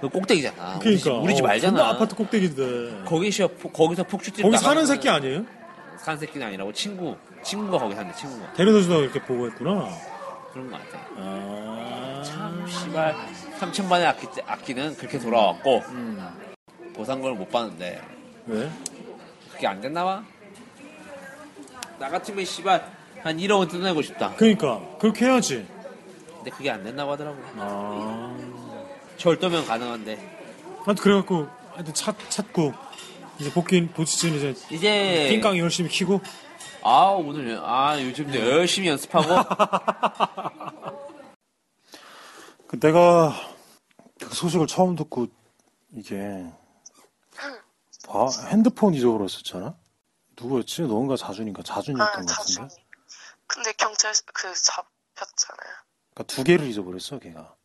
그 0.00 0.08
꼭대기잖아 0.08 0.78
우리 0.80 0.96
집, 0.96 1.04
그러니까 1.04 1.24
우리 1.24 1.34
집 1.34 1.44
어, 1.44 1.48
알잖아 1.48 1.76
존나 1.78 1.90
아파트 1.90 2.14
꼭대기인데 2.14 3.04
거기 3.04 3.30
포- 3.60 3.70
거기서 3.72 4.04
폭주 4.04 4.30
뛰러 4.30 4.48
거기 4.48 4.54
나가면은 4.54 4.86
사는 4.86 4.96
새끼 4.96 5.08
아니에요? 5.08 5.44
사는 5.98 6.18
새끼는 6.18 6.46
아니라고 6.46 6.72
친구 6.72 7.16
친구가 7.42 7.78
거기 7.78 7.94
사는데 7.94 8.16
친구가 8.16 8.52
데려다 8.52 8.80
주다가 8.82 9.00
이렇게 9.00 9.20
보고 9.22 9.46
했구나. 9.46 9.88
그런 10.52 10.70
것 10.70 10.80
같아 10.90 11.04
아. 11.16 12.22
참 12.24 12.64
씨발 12.68 13.14
3천만의 13.60 14.04
악기, 14.04 14.26
악기는 14.46 14.96
그렇게 14.96 15.18
돌아왔고 15.18 15.78
음. 15.88 16.28
보상금을 16.94 17.34
못 17.34 17.50
받는데 17.50 18.00
왜? 18.46 18.70
그게 19.52 19.66
안 19.66 19.80
됐나 19.80 20.04
봐? 20.04 20.24
나 21.98 22.08
같으면 22.08 22.44
씨발 22.44 22.99
한 23.22 23.36
1억은 23.36 23.68
뜯어내고 23.70 24.02
싶다 24.02 24.34
그러니까 24.36 24.80
그렇게 24.98 25.26
해야지. 25.26 25.66
근데 26.36 26.50
그게 26.50 26.70
안 26.70 26.82
됐나 26.82 27.04
보더라고 27.04 27.36
아. 27.58 28.36
절도면 29.18 29.66
가능한데 29.66 30.16
하여튼 30.84 30.94
그래갖고 31.02 31.48
하여튼 31.72 31.92
찾, 31.94 32.16
찾고 32.30 32.72
이제 33.38 33.52
복귀 33.52 33.92
도치진 33.92 34.34
이제 34.34 34.54
이제 34.70 35.28
띵깡 35.30 35.58
열심히 35.58 35.90
키고 35.90 36.20
아 36.82 37.08
오늘 37.10 37.58
아 37.62 38.00
요즘도 38.00 38.38
열심히 38.38 38.88
연습하고 38.88 39.28
그 42.68 42.78
내가 42.80 43.34
그 44.18 44.34
소식을 44.34 44.66
처음 44.66 44.96
듣고 44.96 45.26
이게 45.92 46.44
아, 48.08 48.26
핸드폰 48.48 48.94
잊어버렸었잖아. 48.94 49.74
누구였지? 50.40 50.82
너인가 50.82 51.16
자준인가? 51.16 51.60
아, 51.60 51.62
자준이었던 51.62 52.26
것 52.26 52.32
자주. 52.32 52.58
같은데. 52.60 52.89
근데 53.52 53.72
경찰 53.72 54.12
그 54.32 54.52
잡혔잖아요. 54.54 55.74
그러니까 56.14 56.34
두 56.34 56.44
개를 56.44 56.66
잊어버렸어, 56.68 57.18
걔가. 57.20 57.56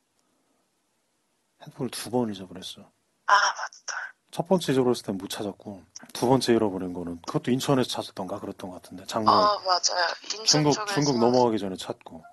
핸드폰을 1.61 1.89
두 1.91 2.09
번 2.11 2.31
잊어버렸어. 2.31 2.81
아 3.27 3.33
맞다. 3.33 4.15
첫 4.31 4.47
번째 4.47 4.71
잊어버렸을 4.73 5.05
땐 5.05 5.17
못 5.17 5.29
찾았고 5.29 5.83
두 6.13 6.27
번째 6.27 6.53
잃어버린 6.53 6.93
거는 6.93 7.21
그것도 7.21 7.51
인천에서 7.51 7.89
찾았던가 7.89 8.39
그랬던 8.39 8.69
것 8.69 8.81
같은데 8.81 9.05
장모 9.05 9.29
아 9.31 9.57
맞아요. 9.59 10.13
인천 10.33 10.45
중국 10.45 10.71
쪽에서 10.73 10.93
중국 10.93 11.19
넘어가기 11.19 11.57
전에 11.57 11.75
찾고 11.77 12.23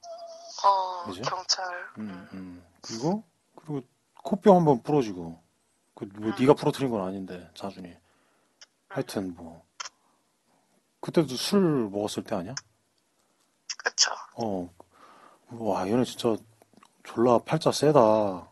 어 0.65 1.05
그죠? 1.05 1.23
경찰. 1.23 1.65
음, 1.99 2.29
음. 2.33 2.67
그리고 2.83 3.23
그리고 3.57 3.83
코뼈 4.25 4.55
한 4.57 4.65
번 4.65 4.83
부러지고 4.83 5.41
그뭐 5.95 6.33
네가 6.39 6.55
부러뜨린 6.55 6.91
건 6.91 7.07
아닌데 7.07 7.49
자준이 7.55 7.97
하여튼 8.89 9.35
뭐 9.37 9.65
그때도 11.01 11.35
술 11.37 11.89
먹었을 11.91 12.25
때 12.25 12.35
아니야? 12.35 12.55
그쵸. 13.85 14.13
어 14.37 14.69
와 15.51 15.87
얘는 15.87 16.05
진짜 16.05 16.37
졸라 17.05 17.39
팔자 17.39 17.73
세다 17.73 18.49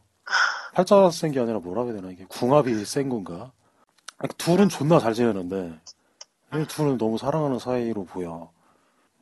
팔자 0.74 1.10
센 1.10 1.32
게 1.32 1.40
아니라 1.40 1.58
뭐라 1.60 1.84
해야 1.84 1.94
되나 1.94 2.10
이게 2.10 2.26
궁합이 2.26 2.84
센 2.84 3.08
건가? 3.08 3.52
아니, 4.18 4.32
둘은 4.34 4.68
존나 4.68 4.98
잘 4.98 5.14
지내는데 5.14 5.80
얘 6.54 6.66
둘은 6.66 6.98
너무 6.98 7.16
사랑하는 7.16 7.58
사이로 7.58 8.04
보여 8.04 8.52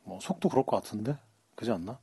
뭐 0.03 0.19
속도 0.21 0.49
그럴 0.49 0.65
것 0.65 0.83
같은데 0.83 1.17
그지 1.55 1.71
않나? 1.71 1.99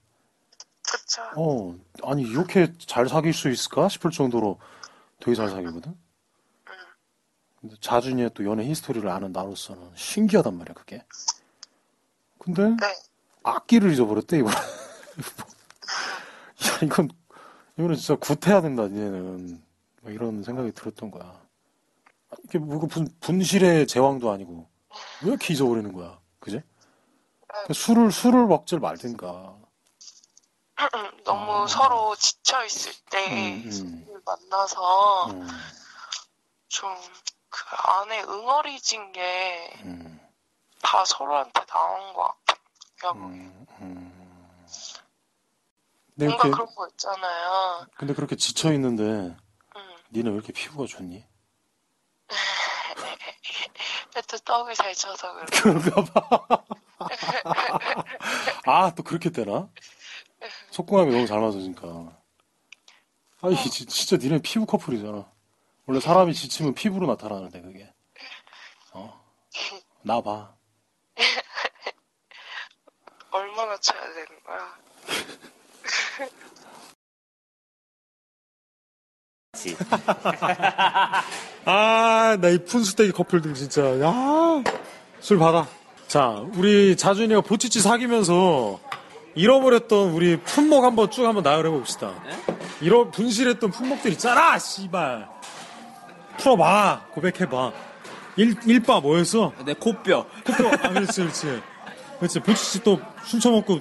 그쵸. 0.91 1.23
어 1.37 1.75
아니 2.05 2.23
이렇게 2.23 2.73
잘 2.79 3.09
사귈 3.09 3.35
수 3.35 3.51
있을까 3.51 3.89
싶을 3.91 4.11
정도로 4.11 4.59
되게 5.21 5.35
잘 5.35 5.51
사귀거든. 5.51 5.95
근데 7.61 7.77
자준이의 7.81 8.31
또 8.35 8.45
연애 8.47 8.65
히스토리를 8.67 9.07
아는 9.11 9.33
나로서는 9.33 9.91
신기하단 9.95 10.57
말이야 10.57 10.75
그게. 10.75 11.05
근데 12.39 12.63
네. 12.71 12.95
악기를 13.47 13.93
잊어버렸대 13.93 14.39
이거. 14.39 14.51
야 14.51 14.55
이건 16.83 17.09
이거는 17.79 17.97
진짜 17.97 18.17
구태해야 18.17 18.61
된다 18.61 18.83
얘는 18.85 19.63
막 20.03 20.13
이런 20.13 20.43
생각이 20.43 20.73
들었던 20.73 21.11
거야. 21.11 21.41
이게 22.45 22.59
뭐그 22.59 22.89
분, 22.89 23.09
분실의 23.21 23.87
제왕도 23.87 24.31
아니고 24.31 24.69
왜 25.23 25.29
이렇게 25.29 25.55
잊어버리는 25.55 25.93
거야, 25.93 26.19
그제? 26.41 26.63
그러니까 27.47 27.75
술을 27.75 28.11
술을 28.13 28.47
먹질 28.47 28.81
말든가. 28.81 29.57
너무 31.25 31.63
아. 31.63 31.67
서로 31.67 32.15
지쳐 32.17 32.65
있을 32.65 32.93
때 33.11 33.63
음, 33.65 33.71
음. 33.73 34.23
만나서 34.25 35.31
음, 35.31 35.49
좀그 36.69 37.65
안에 38.01 38.23
응어리진 38.25 39.13
게다 39.13 39.85
음, 39.85 40.21
서로한테 41.07 41.65
나온 41.67 42.13
것 42.13 42.35
음, 43.15 43.67
음. 43.81 44.13
뭔가 46.15 46.35
이렇게 46.47 46.51
그런 46.51 46.75
거 46.75 46.89
있잖아요. 46.89 47.87
근데 47.97 48.15
그렇게 48.15 48.37
지쳐 48.37 48.73
있는데 48.73 49.03
음. 49.03 49.37
니는 50.13 50.31
왜 50.33 50.37
이렇게 50.37 50.53
피부가 50.53 50.87
좋니? 50.87 51.25
하여튼 54.15 54.39
떡을 54.45 54.75
잘 54.75 54.95
쳐서. 54.95 55.35
그런가 55.53 56.05
봐. 56.05 56.65
아, 58.67 58.95
또 58.95 59.03
그렇게 59.03 59.31
되나? 59.31 59.69
속궁합이 60.71 61.11
너무 61.13 61.27
잘 61.27 61.41
맞으니까. 61.41 62.19
아니, 63.43 63.57
지- 63.57 63.85
진짜 63.87 64.17
니네 64.17 64.41
피부 64.43 64.65
커플이잖아. 64.65 65.31
원래 65.85 66.01
사람이 66.01 66.33
지치면 66.35 66.75
피부로 66.75 67.07
나타나는데, 67.07 67.61
그게. 67.61 67.93
어. 68.93 69.23
나 70.03 70.21
봐. 70.23 70.57
얼마나 73.37 73.77
쳐야 73.79 74.01
되는 74.01 74.27
거야? 74.45 74.77
아, 81.65 82.37
나 82.41 82.49
이 82.49 82.59
푼수대기 82.59 83.13
커플들 83.13 83.55
진짜. 83.55 83.99
야, 84.01 84.13
술 85.21 85.39
받아. 85.39 85.67
자, 86.07 86.29
우리 86.55 86.97
자준이가 86.97 87.41
보치치 87.41 87.81
사귀면서 87.81 88.79
잃어버렸던 89.35 90.11
우리 90.11 90.37
품목 90.41 90.85
한번 90.85 91.11
쭉 91.11 91.27
한번 91.27 91.43
나열해 91.43 91.71
봅시다. 91.71 92.13
잃어 92.81 93.11
분실했던 93.11 93.71
품목들 93.71 94.13
있잖아, 94.13 94.59
씨발. 94.59 95.29
풀어봐, 96.39 97.07
고백해봐. 97.13 97.73
일 98.37 98.55
일바 98.67 99.01
뭐였어? 99.01 99.53
내 99.65 99.75
코뼈. 99.75 100.27
코뼈. 100.47 100.69
아, 100.69 100.89
그렇지, 100.91 101.23
그렇지. 101.23 101.63
그렇지. 102.19 102.41
보치치 102.41 102.83
또술 102.83 103.41
처먹고 103.41 103.81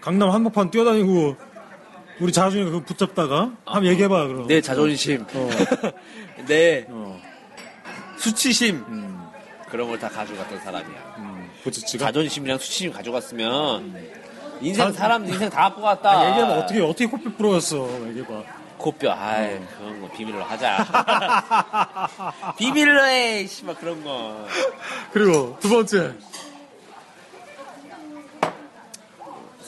강남 0.00 0.30
한복판 0.30 0.70
뛰어다니고 0.70 1.36
우리 2.20 2.32
자준이가 2.32 2.70
그거 2.70 2.84
붙잡다가 2.84 3.52
한번 3.64 3.86
얘기해봐, 3.86 4.26
그럼. 4.28 4.46
내 4.46 4.60
자존심. 4.60 5.26
어, 5.34 5.50
내 6.46 6.86
어. 6.90 7.20
수치심. 8.18 8.76
음, 8.88 9.26
그런 9.68 9.88
걸 9.88 9.98
다 9.98 10.08
가져갔던 10.08 10.60
사람이야. 10.60 11.14
음. 11.18 11.50
보치치가. 11.64 12.06
자존심이랑 12.06 12.58
수치심 12.58 12.92
가져갔으면 12.92 13.94
인생 14.60 14.92
자- 14.92 14.92
사람 14.92 15.24
인생 15.26 15.50
다 15.50 15.62
갖고 15.62 15.82
갔다. 15.82 16.10
아, 16.20 16.28
얘기해봐 16.30 16.52
어떻게 16.58 16.80
어떻게 16.80 17.06
코뼈 17.06 17.30
부러졌어 17.36 17.88
얘기해봐 18.08 18.42
코뼈. 18.78 19.10
아이 19.12 19.58
그런 19.78 20.00
거 20.00 20.08
비밀로 20.12 20.44
하자. 20.44 20.86
비밀로 22.58 23.04
해. 23.06 23.46
씨발 23.46 23.74
그런 23.76 24.04
거. 24.04 24.46
그리고 25.12 25.56
두 25.60 25.68
번째 25.70 26.12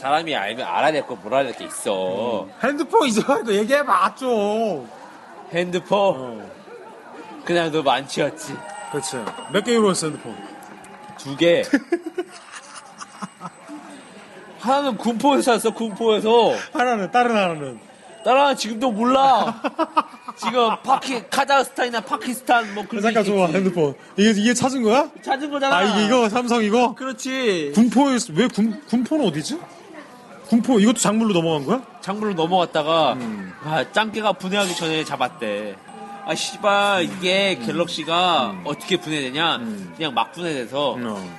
사람이 0.06 0.36
알면 0.36 0.64
알아야 0.64 0.92
될 0.92 1.02
거 1.04 1.16
몰아야 1.16 1.42
될 1.42 1.52
게 1.56 1.64
있어. 1.64 2.46
핸드폰 2.62 3.08
잊어버리고 3.08 3.52
얘기해봐 3.54 4.14
좀 4.14 4.88
핸드폰 5.52 5.98
어. 6.00 6.50
그냥 7.44 7.72
너 7.72 7.82
만취였지. 7.82 8.54
그렇지 8.92 9.16
몇개 9.52 9.72
잃어버렸어 9.72 10.06
핸드폰 10.06 10.36
두 11.18 11.36
개. 11.36 11.64
하나는 14.60 14.96
군포에서 14.96 15.54
샀어 15.58 15.70
군포에서. 15.74 16.52
하나는 16.72 17.10
다른 17.10 17.34
하나는 17.36 17.80
나랑 18.24 18.54
지금도 18.56 18.92
몰라. 18.92 19.60
지금 20.36 20.68
파키 20.84 21.22
카자흐스탄이나 21.28 22.00
파키스탄 22.02 22.74
뭐 22.74 22.84
그런 22.86 23.02
잠깐 23.02 23.24
있겠지. 23.24 23.52
핸드폰 23.54 23.94
이게 24.16 24.30
이게 24.40 24.54
찾은 24.54 24.82
거야? 24.84 25.08
찾은 25.22 25.50
거잖아. 25.50 25.76
아 25.76 25.82
이게 25.82 26.06
이거 26.06 26.28
삼성 26.28 26.62
이거 26.62 26.94
그렇지. 26.94 27.72
군포에 27.74 28.18
왜 28.34 28.46
군, 28.48 28.80
군포는 28.88 29.26
어디지? 29.28 29.58
군포 30.48 30.78
이것도 30.80 30.98
작물로 30.98 31.32
넘어간 31.32 31.64
거야? 31.64 31.82
장부로 32.00 32.34
넘어갔다가 32.34 33.14
음. 33.14 33.52
아, 33.64 33.84
짱깨가 33.92 34.34
분해하기 34.34 34.74
전에 34.76 35.04
잡았대. 35.04 35.74
아 36.24 36.34
씨발 36.34 37.04
이게 37.04 37.56
갤럭시가 37.56 38.62
어떻게 38.64 38.96
분해되냐? 38.96 39.56
음. 39.56 39.92
그냥 39.96 40.14
막 40.14 40.32
분해돼서 40.32 40.96
어. 40.98 41.36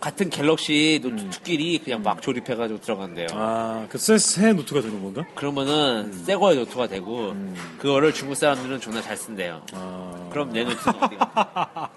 같은 0.00 0.30
갤럭시 0.30 1.00
노트끼리 1.02 1.78
그냥 1.78 2.02
막 2.02 2.22
조립해가지고 2.22 2.80
들어간대요. 2.80 3.26
아 3.32 3.49
그 3.49 4.01
새 4.01 4.52
노트가 4.52 4.80
되는 4.80 5.02
건가? 5.02 5.26
그러면은 5.34 6.12
새 6.12 6.36
거에 6.36 6.54
노트가 6.54 6.86
되고 6.86 7.34
그거를 7.78 8.14
중국 8.14 8.36
사람들은 8.36 8.80
존나 8.80 9.02
잘 9.02 9.16
쓴대요. 9.16 9.60
아 9.74 10.28
그럼 10.30 10.52
내 10.52 10.64
노트는 10.64 11.02
어디가? 11.02 11.90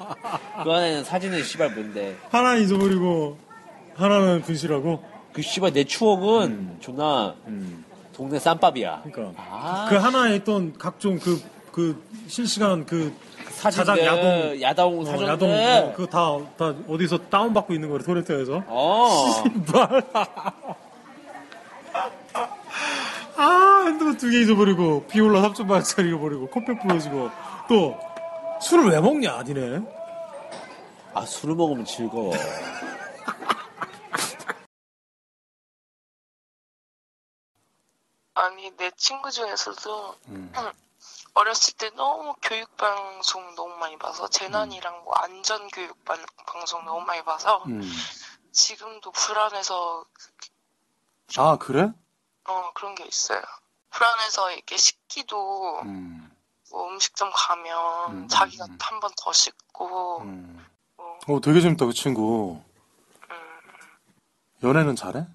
그 0.64 0.72
안에는 0.72 1.04
사진은 1.04 1.44
씨발 1.44 1.74
뭔데? 1.74 2.18
하나 2.32 2.56
잊어버리고 2.56 3.38
하나는 3.96 4.42
분실하고 4.42 5.04
그 5.34 5.41
씨발 5.41 5.73
내 5.73 5.84
추억은 5.84 6.77
존나 6.79 7.36
음. 7.47 7.86
동네 8.13 8.38
쌈밥이야. 8.39 9.03
그러니까 9.05 9.41
아, 9.41 9.88
그 9.89 9.95
하나에 9.95 10.36
있던 10.38 10.73
각종 10.77 11.17
그, 11.19 11.41
그 11.71 12.01
실시간 12.27 12.86
그 12.86 13.13
사진들, 13.49 13.86
자작 13.95 14.05
야동, 14.05 14.61
야동 14.61 14.99
어, 14.99 15.05
사진들. 15.05 15.27
야동 15.27 15.49
어, 15.51 15.93
그거 15.95 16.05
다, 16.07 16.38
다 16.57 16.73
어디서 16.89 17.17
다운 17.29 17.53
받고 17.53 17.73
있는 17.73 17.89
거래 17.89 18.03
토렌트에서 18.03 18.63
어. 18.67 19.43
말. 19.73 20.03
아 23.38 23.84
핸드폰 23.86 24.17
두 24.17 24.29
개 24.29 24.41
잊어버리고 24.41 25.05
비올라 25.07 25.41
3.8짜리 25.41 26.07
잃어버리고 26.07 26.47
커피 26.49 26.77
부러지고 26.77 27.29
또 27.67 27.97
술을 28.61 28.91
왜 28.91 28.99
먹냐 28.99 29.41
니네 29.43 29.82
아, 31.13 31.25
술을 31.25 31.55
먹으면 31.55 31.84
즐거워. 31.86 32.34
아니 38.42 38.72
내 38.76 38.89
친구 38.98 39.30
중에서도 39.30 40.16
음. 40.30 40.52
어렸을 41.36 41.76
때 41.76 41.92
너무 41.92 42.34
교육 42.42 42.76
방송 42.76 43.54
너무 43.54 43.76
많이 43.76 43.98
봐서 44.00 44.28
재난이랑 44.28 45.04
뭐 45.04 45.14
안전 45.14 45.68
교육 45.68 46.04
반- 46.04 46.26
방송 46.48 46.84
너무 46.84 47.06
많이 47.06 47.24
봐서 47.24 47.64
음. 47.68 47.82
지금도 48.52 49.12
불안해서 49.12 50.06
아 51.38 51.58
그래? 51.58 51.92
어 52.46 52.72
그런 52.74 52.96
게 52.96 53.06
있어요. 53.06 53.42
불안해서 53.92 54.52
이렇게 54.52 54.76
씻기도 54.76 55.82
음. 55.84 56.36
뭐 56.72 56.89
음식점 56.89 57.30
가면 57.34 58.12
음, 58.24 58.28
자기가 58.28 58.66
음. 58.66 58.78
한번 58.82 59.12
더 59.18 59.32
씻고 59.32 60.22
음. 60.22 60.68
뭐, 60.98 61.20
어 61.28 61.39
되게 61.42 61.62
재밌다 61.62 61.86
그 61.86 61.94
친구 61.94 62.60
음, 63.30 63.60
연애는 64.64 64.96
잘해? 64.96 65.28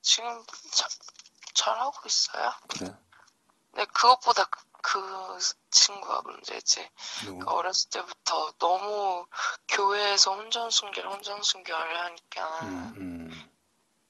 뭐 0.00 0.02
지금 0.02 0.44
자, 0.72 0.88
잘하고 1.54 2.00
있어요. 2.06 2.52
그래 2.68 2.94
근데 3.70 3.84
그것보다 3.86 4.44
그, 4.46 4.58
그 4.82 5.38
친구가 5.70 6.22
문제지. 6.22 6.88
누구? 7.24 7.38
그 7.40 7.50
어렸을 7.50 7.90
때부터 7.90 8.52
너무 8.58 9.26
교회에서 9.68 10.34
혼전순결, 10.34 11.06
혼전순결을 11.06 12.00
하니까 12.00 12.58
음, 12.62 12.94
음. 12.96 13.50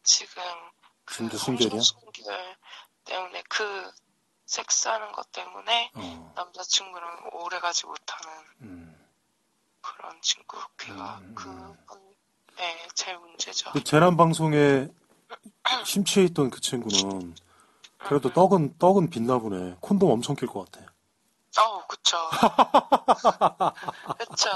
지금 0.02 0.42
그? 1.04 1.24
혼전순결 1.26 2.56
때문에 3.04 3.42
그 3.48 3.92
섹스하는 4.46 5.12
것 5.12 5.30
때문에 5.32 5.90
어. 5.94 6.32
남자친구랑 6.36 7.30
오래 7.32 7.58
가지 7.60 7.86
못하는 7.86 8.32
음. 8.62 9.10
그런 9.82 10.20
친구. 10.22 10.56
걔가 10.78 11.18
음, 11.18 11.24
음. 11.24 11.34
그건 11.34 12.14
네, 12.56 12.88
제일 12.94 13.18
문제죠. 13.18 13.72
그 13.72 13.82
재난 13.84 14.16
방송에 14.16 14.88
심취해 15.84 16.26
있던 16.26 16.50
그 16.50 16.60
친구는 16.60 17.34
그래도 17.98 18.32
떡은 18.32 18.78
떡은 18.78 19.10
빛나 19.10 19.38
보네. 19.38 19.76
콘돔 19.80 20.10
엄청 20.10 20.36
낄 20.36 20.48
것 20.48 20.70
같아. 20.70 20.86
어우, 21.58 21.82
그쵸. 21.88 22.16
그쵸. 24.18 24.50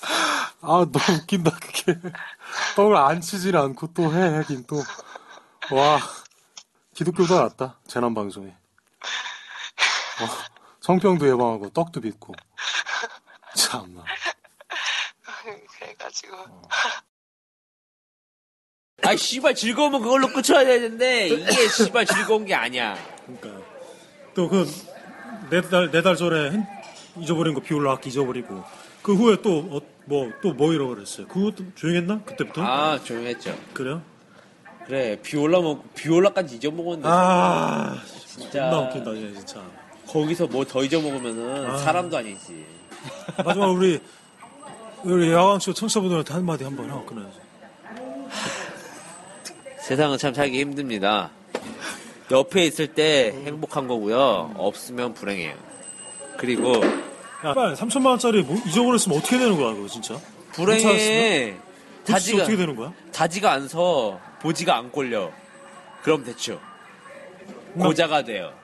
아, 0.60 0.86
너무 0.86 1.18
웃긴다, 1.22 1.50
그게. 1.50 1.98
떡을 2.76 2.96
안 2.96 3.20
치질 3.20 3.56
않고 3.56 3.94
또 3.94 4.14
해, 4.14 4.36
하긴 4.36 4.66
또. 4.66 4.76
와, 5.72 5.98
기독교도 6.94 7.34
낫다, 7.40 7.78
재난방송에. 7.86 8.48
어, 8.48 10.26
성병도 10.80 11.26
예방하고, 11.26 11.70
떡도 11.70 12.02
빚고. 12.02 12.34
참나. 13.56 14.04
그래가지고 15.78 16.36
아, 19.06 19.16
씨발, 19.16 19.54
즐거우면 19.54 20.02
그걸로 20.02 20.28
끝쳐야 20.28 20.64
되는데, 20.64 21.28
이게 21.28 21.68
씨발 21.68 22.06
즐거운 22.06 22.44
게 22.44 22.54
아니야. 22.54 22.96
그러니까. 23.26 23.62
또 24.34 24.48
그, 24.48 24.66
네 25.50 25.60
달, 25.62 25.90
네달 25.90 26.16
전에 26.16 26.50
핸- 26.50 26.66
잊어버린 27.18 27.54
거 27.54 27.60
비올라 27.60 27.92
악기 27.92 28.08
잊어버리고. 28.08 28.62
그 29.02 29.14
후에 29.14 29.36
또, 29.42 29.58
어, 29.70 29.80
뭐, 30.06 30.30
또뭐 30.42 30.72
잃어버렸어요? 30.72 31.26
그것도 31.28 31.64
조용했나? 31.74 32.22
그때부터? 32.24 32.62
아, 32.62 32.98
조용했죠. 33.04 33.56
그래요? 33.72 34.02
그래, 34.86 35.18
비올라 35.22 35.60
먹고, 35.60 35.84
비올라까지 35.94 36.56
잊어먹었는데, 36.56 37.08
아, 37.10 37.96
진짜. 38.26 38.70
존나 38.70 38.78
웃긴다, 38.88 39.14
얘 39.16 39.32
진짜. 39.34 39.62
거기서 40.08 40.46
뭐 40.46 40.64
더 40.64 40.82
잊어먹으면은 40.84 41.70
아. 41.70 41.78
사람도 41.78 42.16
아니지. 42.18 42.64
마지막 43.44 43.66
우리, 43.68 43.98
우리 45.04 45.32
야광쇼 45.32 45.72
청취자분들한테 45.74 46.34
한마디 46.34 46.64
한번 46.64 46.90
하고 46.90 47.04
끊어야지. 47.06 47.38
세상은 49.84 50.16
참 50.16 50.32
살기 50.32 50.58
힘듭니다. 50.60 51.30
옆에 52.30 52.64
있을 52.64 52.86
때 52.86 53.34
행복한 53.44 53.86
거고요. 53.86 54.54
없으면 54.56 55.12
불행해요. 55.12 55.54
그리고 56.38 56.72
야, 57.44 57.52
빨리 57.52 57.74
3천만 57.74 58.06
원짜리 58.06 58.42
뭐 58.42 58.56
잊어버렸으면 58.66 59.18
어떻게 59.18 59.36
되는 59.36 59.58
거야, 59.58 59.74
그거 59.74 59.86
진짜? 59.86 60.18
불행해. 60.52 61.54
다지가 62.06 62.44
어떻게 62.44 62.56
되는 62.56 62.74
거야? 62.74 62.94
다지가 63.12 63.52
안 63.52 63.68
서, 63.68 64.18
보지가 64.40 64.74
안 64.74 64.90
꼴려. 64.90 65.30
그럼 66.02 66.24
됐죠. 66.24 66.58
고자가 67.78 68.24
돼요. 68.24 68.54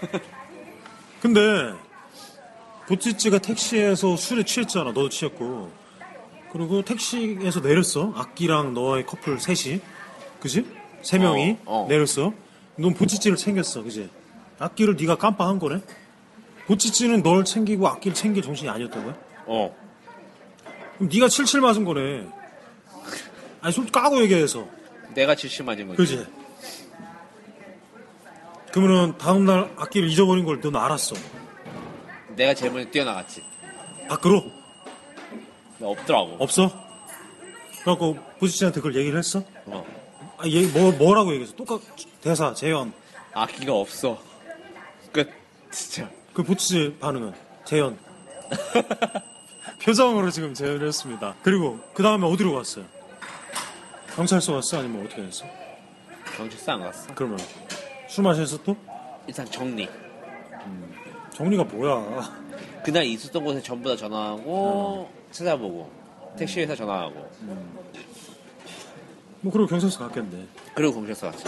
근데 1.20 1.40
보찌찌가 2.86 3.36
택시에서 3.40 4.16
술에 4.16 4.42
취했잖아. 4.42 4.86
너도 4.86 5.10
취했고. 5.10 5.70
그리고 6.50 6.80
택시에서 6.82 7.60
내렸어. 7.60 8.14
악기랑 8.16 8.72
너의 8.72 9.04
커플 9.04 9.38
셋이. 9.38 9.82
그지? 10.40 10.66
세 11.02 11.18
명이 11.18 11.58
어, 11.64 11.84
어. 11.84 11.86
내렸어. 11.88 12.32
넌 12.76 12.94
보찌찌를 12.94 13.36
챙겼어. 13.36 13.82
그지? 13.82 14.08
악기를 14.58 14.96
네가 14.98 15.16
깜빡한 15.16 15.58
거네. 15.58 15.80
보찌찌는 16.66 17.22
널 17.22 17.44
챙기고 17.44 17.88
악기를 17.88 18.14
챙길 18.14 18.42
정신이 18.42 18.68
아니었던 18.68 19.04
거야? 19.04 19.16
어. 19.46 19.74
그럼 20.96 21.08
네가 21.12 21.28
칠칠 21.28 21.60
맞은 21.60 21.84
거네. 21.84 22.26
아니 23.60 23.72
솔직히 23.72 23.92
까고 23.92 24.20
얘기해서. 24.22 24.66
내가 25.14 25.34
질실 25.34 25.64
맞은 25.64 25.88
거지. 25.88 25.96
그지? 25.96 26.26
그러면은 28.72 29.16
다음 29.18 29.44
날 29.46 29.72
악기를 29.76 30.08
잊어버린 30.08 30.44
걸 30.44 30.60
넌 30.60 30.76
알았어. 30.76 31.14
내가 32.36 32.54
제일 32.54 32.72
먼저 32.72 32.90
뛰어나갔지. 32.90 33.42
밖으로? 34.08 34.44
없더라고. 35.80 36.36
없어? 36.38 36.70
그래갖고 37.82 38.16
보지씨한테 38.38 38.80
그걸 38.80 38.96
얘기를 38.96 39.18
했어? 39.18 39.42
어. 39.66 39.84
아, 40.38 40.46
얘기 40.46 40.66
뭐 40.68 40.92
뭐라고 40.92 41.32
얘기했어? 41.32 41.54
똑같 41.56 41.80
대사 42.22 42.54
재현. 42.54 42.92
악기가 43.32 43.74
없어. 43.74 44.22
끝. 45.12 45.28
진짜. 45.70 46.08
그 46.32 46.42
보지씨 46.44 46.96
반응은 47.00 47.32
재현. 47.64 47.98
표정으로 49.82 50.30
지금 50.30 50.54
재현을 50.54 50.86
했습니다. 50.86 51.34
그리고 51.42 51.80
그 51.92 52.02
다음에 52.02 52.26
어디로 52.26 52.54
갔어요? 52.54 52.84
경찰서 54.14 54.52
갔어? 54.54 54.78
아니면 54.78 55.04
어떻게 55.04 55.22
했어? 55.22 55.44
경찰서 56.36 56.72
안 56.72 56.80
갔어. 56.82 57.14
그러면 57.14 57.38
술 58.08 58.24
마셨어 58.24 58.62
또? 58.62 58.76
일단 59.26 59.44
정리. 59.46 59.88
정리가 61.34 61.64
뭐야? 61.64 62.32
그날 62.84 63.04
있었던 63.04 63.42
곳에 63.44 63.60
전부 63.60 63.88
다 63.88 63.96
전화하고 63.96 65.10
찾아보고 65.32 65.90
택시회사 66.36 66.74
전화하고 66.74 67.28
뭐 69.40 69.52
그리고 69.52 69.66
경찰서 69.68 69.98
갔겠네. 69.98 70.46
그리고 70.74 70.94
경찰서 70.94 71.30
갔지. 71.30 71.44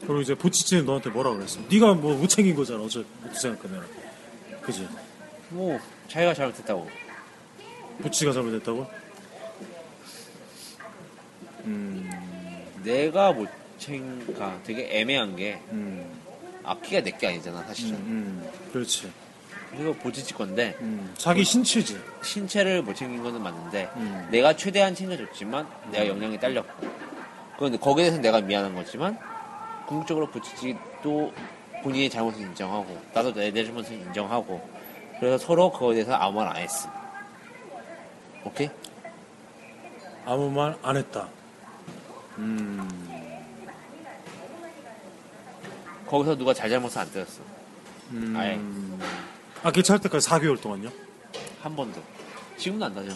그리고 0.00 0.20
이제 0.20 0.34
보치씨는 0.34 0.86
너한테 0.86 1.10
뭐라고 1.10 1.36
그랬어? 1.36 1.60
네가 1.68 1.94
뭐 1.94 2.14
못 2.16 2.28
챙긴 2.28 2.54
거잖아. 2.54 2.80
어차피 2.82 3.04
어떻게 3.24 3.38
생각하면. 3.38 3.86
그지? 4.62 4.88
뭐 5.50 5.78
자기가 6.08 6.32
잘못했다고. 6.34 6.88
보치가 8.02 8.32
잘못했다고? 8.32 8.86
내가 12.84 13.32
못 13.32 13.48
챙가 13.78 14.60
되게 14.64 15.00
애매한 15.00 15.34
게 15.34 15.60
음, 15.72 16.08
악기가 16.62 17.02
내게 17.02 17.26
아니잖아 17.26 17.64
사실은. 17.64 17.94
음, 17.96 18.48
그렇지. 18.72 19.10
그리고 19.70 19.92
보지지 19.94 20.34
건데 20.34 20.76
음, 20.80 21.12
자기 21.18 21.44
신체지. 21.44 22.00
신체를 22.22 22.82
못 22.82 22.94
챙긴 22.94 23.22
거는 23.22 23.42
맞는데 23.42 23.90
음. 23.96 24.28
내가 24.30 24.54
최대한 24.56 24.94
챙겨줬지만 24.94 25.66
내가 25.90 26.06
영향이 26.08 26.38
딸렸고 26.38 26.86
그런데 27.56 27.78
거기에 27.78 28.04
대해서 28.06 28.20
내가 28.20 28.40
미안한 28.40 28.74
거지만 28.74 29.18
궁극적으로 29.86 30.28
보지지도 30.30 31.32
본인의 31.82 32.10
잘못을 32.10 32.40
인정하고 32.42 32.98
나도 33.12 33.32
내, 33.32 33.50
내 33.50 33.64
잘못을 33.64 33.94
인정하고 33.94 34.66
그래서 35.20 35.38
서로 35.44 35.70
그거에 35.70 35.94
대해서 35.94 36.14
아무 36.14 36.36
말 36.40 36.48
안 36.48 36.56
했음. 36.56 36.90
오케이? 38.44 38.70
아무 40.24 40.50
말 40.50 40.76
안 40.82 40.96
했다. 40.96 41.28
거기서 46.06 46.36
누가 46.36 46.54
잘잘못을 46.54 46.98
안 46.98 47.10
때렸어. 47.10 47.40
아예 48.36 48.60
아, 49.66 49.72
개찰 49.72 49.98
때까지 49.98 50.28
4개월 50.28 50.62
동안요? 50.62 50.88
한 51.60 51.74
번도. 51.74 52.00
지금도 52.56 52.84
안 52.84 52.94
다녀. 52.94 53.10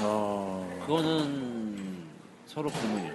아, 0.00 0.80
그거는 0.82 2.06
서로 2.46 2.68
불문이야. 2.68 3.10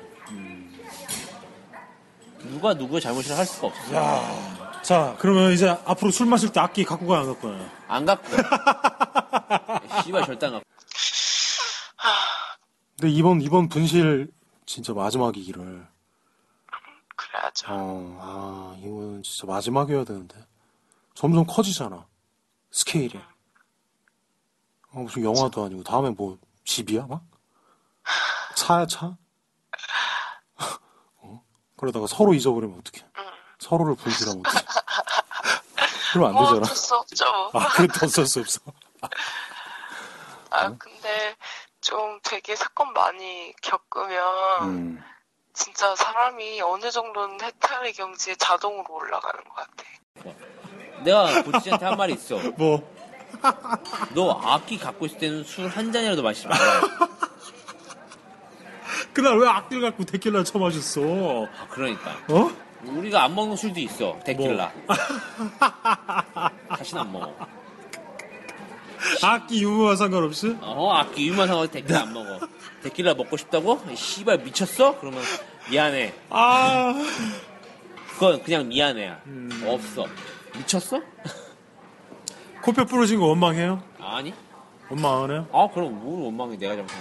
누가 2.40 2.74
누구의 2.74 3.00
잘못이라 3.00 3.38
할 3.38 3.46
수가 3.46 3.68
없어. 3.68 3.94
야. 3.94 4.82
자, 4.82 5.16
그러면 5.20 5.52
이제 5.52 5.70
앞으로 5.70 6.10
술 6.10 6.26
마실 6.26 6.52
때 6.52 6.60
악기 6.60 6.84
갖고 6.84 7.06
가야 7.06 7.20
안 7.20 7.28
갖고 7.28 7.48
가요? 7.48 7.70
안 7.88 8.06
갖고 8.08 8.36
가. 8.36 10.02
씨발 10.04 10.26
절대 10.26 10.48
안 10.48 10.54
갖고. 10.54 10.66
근데 13.00 13.14
이번, 13.14 13.40
이번 13.42 13.70
분실 13.70 14.32
진짜 14.66 14.94
마지막이기를. 14.94 15.88
그래야죠. 17.16 17.68
어, 17.70 18.18
아, 18.20 18.76
이거는 18.80 19.22
진짜 19.22 19.46
마지막이어야 19.46 20.06
되는데. 20.06 20.44
점점 21.14 21.46
커지잖아. 21.46 22.08
스케일이. 22.80 23.18
어, 24.92 25.00
무슨 25.00 25.24
영화도 25.24 25.64
아니고, 25.64 25.84
다음에 25.84 26.10
뭐, 26.10 26.38
집이야, 26.66 27.06
막? 27.08 27.24
차야, 28.56 28.86
차? 28.86 29.16
어? 31.22 31.42
그러다가 31.78 32.06
서로 32.08 32.34
잊어버리면 32.34 32.80
어떡해. 32.80 33.06
서로를 33.60 33.96
분실하면 33.96 34.42
어떡해. 34.46 34.66
그러면 36.12 36.30
안 36.30 36.34
뭐 36.36 36.44
되잖아. 36.46 36.62
어쩔 36.64 36.76
수 36.76 36.96
없죠. 36.96 37.26
뭐. 37.54 37.62
아, 37.62 37.70
그래도 37.70 38.06
어쩔 38.06 38.26
수 38.26 38.40
없어. 38.42 38.60
아 40.50 40.70
근데 40.78 41.36
좀 41.82 42.20
되게 42.24 42.56
사건 42.58 42.92
많이 42.94 43.54
겪으면 43.62 44.64
음. 44.64 45.04
진짜 45.54 45.96
사람이 45.96 46.62
어느 46.62 46.92
정도는 46.92 47.42
해탈의 47.42 47.94
경지에 47.94 48.36
자동으로 48.36 48.94
올라가는 48.94 49.44
것 49.46 49.54
같아. 49.56 49.84
내가 51.04 51.44
보치한테 51.44 51.86
한 51.86 51.98
말이 51.98 52.14
있어. 52.14 52.38
뭐, 52.58 52.82
너 54.14 54.32
악기 54.44 54.78
갖고 54.78 55.06
있을 55.06 55.18
때는 55.18 55.44
술 55.44 55.68
한 55.68 55.92
잔이라도 55.92 56.24
마시지 56.24 56.48
말라. 56.48 56.82
그날 59.14 59.38
왜 59.38 59.48
악기를 59.48 59.82
갖고 59.82 60.04
데킬라 60.04 60.44
쳐마셨어? 60.44 61.02
아, 61.02 61.68
그러니까. 61.70 62.12
어? 62.30 62.52
우리가 62.84 63.24
안 63.24 63.34
먹는 63.34 63.56
술도 63.56 63.80
있어. 63.80 64.20
데킬라. 64.26 64.72
뭐? 64.86 64.96
다시는 66.78 67.02
안 67.02 67.12
먹어. 67.12 67.34
악기 69.24 69.64
유무와 69.64 69.96
상관없이? 69.96 70.56
어, 70.62 70.92
악기 70.94 71.28
유만 71.28 71.48
상황에서 71.48 71.72
데킬라 71.72 72.02
안 72.02 72.14
먹어. 72.14 72.40
데킬라 72.84 73.14
먹고 73.14 73.38
싶다고? 73.38 73.82
이 73.92 73.96
씨발 73.96 74.40
미쳤어? 74.40 75.00
그러면 75.00 75.22
미안해. 75.70 76.14
아, 76.30 76.94
그건 78.14 78.44
그냥 78.44 78.68
미안해야. 78.68 79.22
음. 79.28 79.64
없어. 79.66 80.06
미쳤어? 80.58 81.02
코뼈 82.64 82.86
부러진 82.86 83.20
거 83.20 83.28
원망해요? 83.28 83.82
아니? 84.00 84.34
원망 84.90 85.24
안 85.24 85.32
해요? 85.32 85.48
아, 85.52 85.68
그럼 85.74 86.00
뭘 86.04 86.24
원망해. 86.26 86.58
내가 86.58 86.76
잘못한 86.76 86.98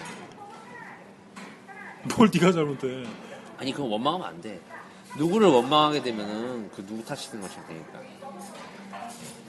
거. 2.08 2.16
뭘 2.16 2.30
네가 2.32 2.52
잘못해. 2.52 3.04
아니, 3.58 3.72
그건 3.72 3.90
원망하면 3.90 4.26
안 4.26 4.40
돼. 4.40 4.60
누구를 5.16 5.48
원망하게 5.48 6.02
되면은 6.02 6.70
그 6.72 6.84
누구 6.86 7.04
탓이 7.04 7.30
된 7.30 7.40
것이 7.40 7.54
되니까. 7.66 8.00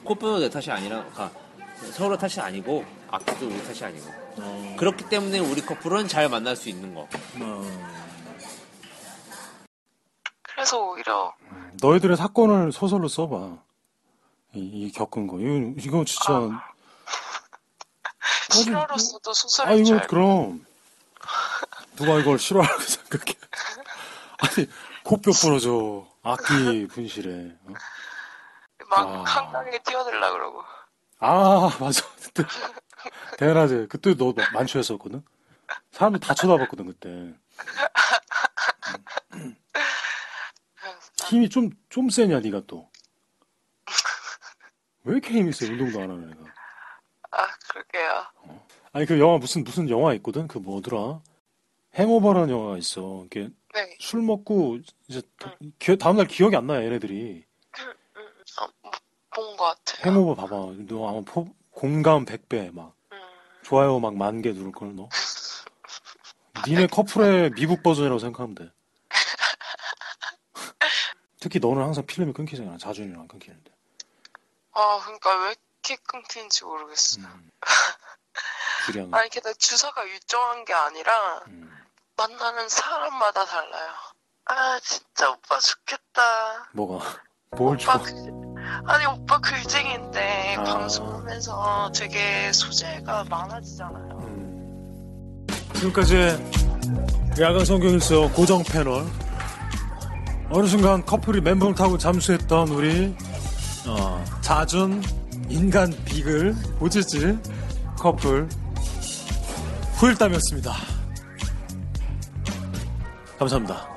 코프도 0.04 0.40
내 0.40 0.50
탓이 0.50 0.72
아니라 0.72 1.06
아, 1.16 1.30
서로 1.92 2.16
탓이 2.18 2.40
아니고 2.40 2.86
악기도 3.10 3.48
우리 3.48 3.64
탓이 3.64 3.84
아니고 3.84 4.06
그렇기 4.78 5.10
때문에 5.10 5.40
우리 5.40 5.62
커플은 5.62 6.08
잘 6.08 6.30
만날 6.30 6.56
수 6.56 6.70
있는 6.70 6.94
거. 6.94 7.08
그래서 10.44 10.80
오히려 10.80 11.34
너희들의 11.82 12.16
사건을 12.16 12.72
소설로 12.72 13.08
써봐. 13.08 13.58
이, 14.56 14.60
이 14.60 14.92
겪은 14.92 15.28
거. 15.28 15.40
이거, 15.40 15.74
이거 15.78 16.06
진짜. 16.06 16.64
실화로서도 18.52 19.32
아, 19.32 19.34
소설인 19.34 19.84
줄 19.84 19.96
이거 19.96 20.04
알고 20.04 20.08
그럼. 20.08 20.66
누가 21.98 22.20
이걸 22.20 22.40
싫어하라고 22.40 22.82
생각해. 22.82 23.34
아니, 24.40 24.68
코뼈 25.04 25.32
부러져. 25.32 26.08
악기 26.24 26.88
분실에. 26.88 27.56
어? 27.66 27.74
막 28.90 29.08
아. 29.08 29.24
한강에 29.24 29.78
뛰어들라 29.80 30.32
그러고 30.32 30.64
아, 31.20 31.70
맞아. 31.80 32.06
그때. 32.22 32.44
대낮에. 33.38 33.88
그때 33.88 34.16
너 34.16 34.34
만취했었거든? 34.54 35.24
사람들 35.92 36.20
다 36.20 36.34
쳐다봤거든, 36.34 36.88
그때. 36.88 37.34
힘이 41.28 41.50
좀, 41.50 41.70
좀 41.90 42.10
세냐, 42.10 42.40
네가 42.42 42.62
또. 42.68 42.90
왜 45.06 45.14
이렇게 45.14 45.52
세? 45.52 45.68
운동도 45.72 46.02
안 46.02 46.10
하는 46.12 46.32
애가. 46.32 46.54
아 47.32 47.48
그러게요 47.70 48.26
아니, 48.94 49.06
그 49.06 49.20
영화, 49.20 49.38
무슨, 49.38 49.64
무슨 49.64 49.90
영화 49.90 50.14
있거든? 50.16 50.48
그 50.48 50.58
뭐더라? 50.58 51.22
행오버라는 51.98 52.50
영화가 52.50 52.78
있어. 52.78 53.24
이게 53.26 53.50
네 53.74 53.98
술 54.00 54.22
먹고, 54.22 54.80
이제, 55.10 55.22
기, 55.80 55.98
다음날 55.98 56.28
기억이 56.28 56.56
안 56.56 56.68
나요, 56.68 56.86
얘네들이. 56.86 57.44
어, 58.62 58.92
본것 59.36 59.58
같아요 59.86 60.12
행오버 60.14 60.36
봐봐. 60.36 60.56
너 60.88 61.10
아마 61.10 61.22
포, 61.26 61.46
공감 61.72 62.24
100배, 62.26 62.74
막. 62.74 62.96
음, 63.12 63.18
좋아요 63.64 64.00
막 64.00 64.16
만 64.16 64.42
개 64.42 64.54
누를 64.54 64.72
걸 64.72 64.96
너. 64.96 65.10
니네 66.68 66.88
커플의 66.88 67.52
미국 67.52 67.84
버전이라고 67.84 68.18
생각하면 68.20 68.56
돼. 68.56 68.72
특히 71.42 71.60
너는 71.60 71.82
항상 71.84 72.06
필름이 72.06 72.32
끊기잖아. 72.32 72.78
자준이랑 72.78 73.28
끊기는데. 73.28 73.72
아 74.76 75.00
그러니까 75.04 75.36
왜 75.44 75.56
이렇게 75.84 76.02
끊기는지 76.08 76.64
모르겠어 76.64 77.22
음. 77.22 77.50
주량. 78.86 79.10
아니 79.14 79.30
근데 79.30 79.54
주사가 79.56 80.04
일정한 80.04 80.64
게 80.66 80.74
아니라 80.74 81.42
음. 81.48 81.72
만나는 82.18 82.70
사람마다 82.70 83.46
달라요 83.46 83.92
아 84.46 84.80
진짜 84.82 85.32
오빠 85.32 85.60
좋겠다 85.60 86.70
뭐가? 86.74 87.04
뭘 87.58 87.78
줘? 87.78 87.92
오빠 87.92 88.04
글, 88.04 88.14
아니 88.88 89.06
오빠 89.06 89.40
글쟁인데 89.40 90.56
아. 90.60 90.64
방송하면서 90.64 91.92
되게 91.96 92.52
소재가 92.52 93.24
많아지잖아요. 93.30 94.20
음. 94.24 95.48
지금까지 95.76 96.16
야간 97.40 97.64
성경일서 97.66 98.32
고정 98.34 98.64
패널. 98.64 99.06
어느 100.52 100.68
순간 100.68 101.06
커플이 101.06 101.42
멘붕을 101.42 101.76
타고 101.76 101.98
잠수했던 101.98 102.70
우리 102.70 103.16
어, 103.88 104.24
자준 104.42 105.02
인간 105.50 105.94
비글 106.06 106.56
보지지 106.80 107.38
커플 107.98 108.48
후일담이었습니다. 109.98 110.74
감사합니다. 113.38 113.95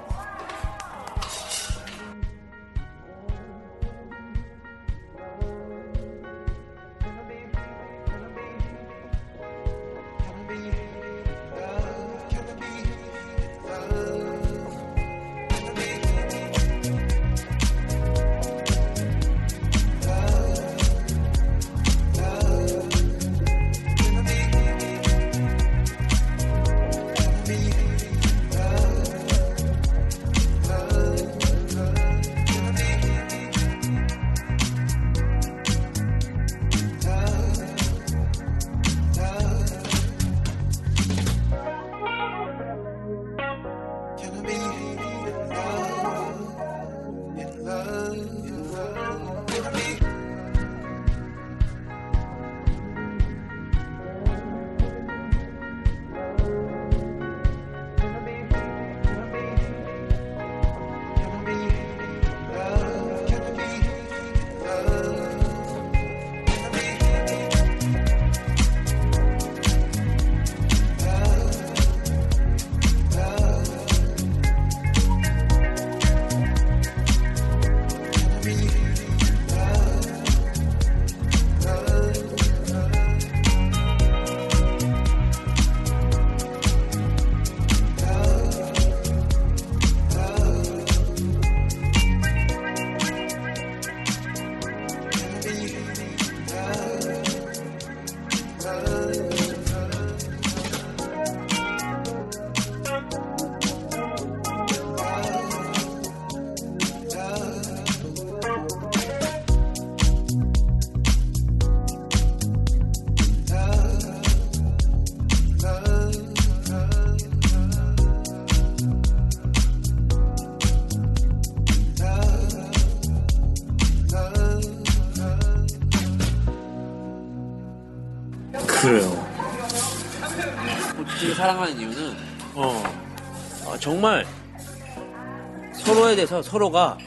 대해서 136.29 136.43
서로가 136.43 136.99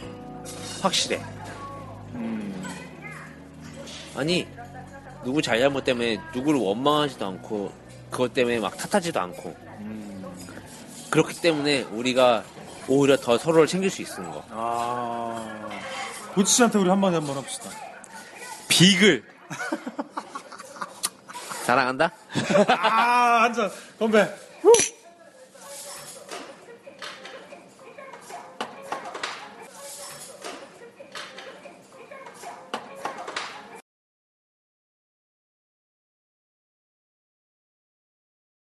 확실해. 0.82 1.22
아니 4.16 4.48
누구 5.24 5.42
잘잘못 5.42 5.84
때문에 5.86 6.20
누구를 6.34 6.60
원망하지도 6.60 7.26
않고 7.26 7.72
그것 8.10 8.34
때문에 8.34 8.60
막 8.60 8.76
탓하지도 8.76 9.20
않고 9.22 9.56
그렇기 11.12 11.40
때문에 11.40 11.84
우리가 11.84 12.44
오히려 12.88 13.16
더 13.16 13.38
서로를 13.38 13.68
챙길 13.68 13.90
수 13.90 14.02
있는 14.02 14.32
거. 14.32 14.44
아. 14.50 15.70
보치씨한테 16.34 16.80
우리 16.80 16.90
한마디 16.90 17.16
한번 17.16 17.38
합시다. 17.38 17.70
비글. 18.68 19.24
사랑한다. 21.66 22.12
아, 22.70 23.44
한 23.44 23.54
잔. 23.54 23.70
건배. 24.00 24.24
후! 24.62 24.72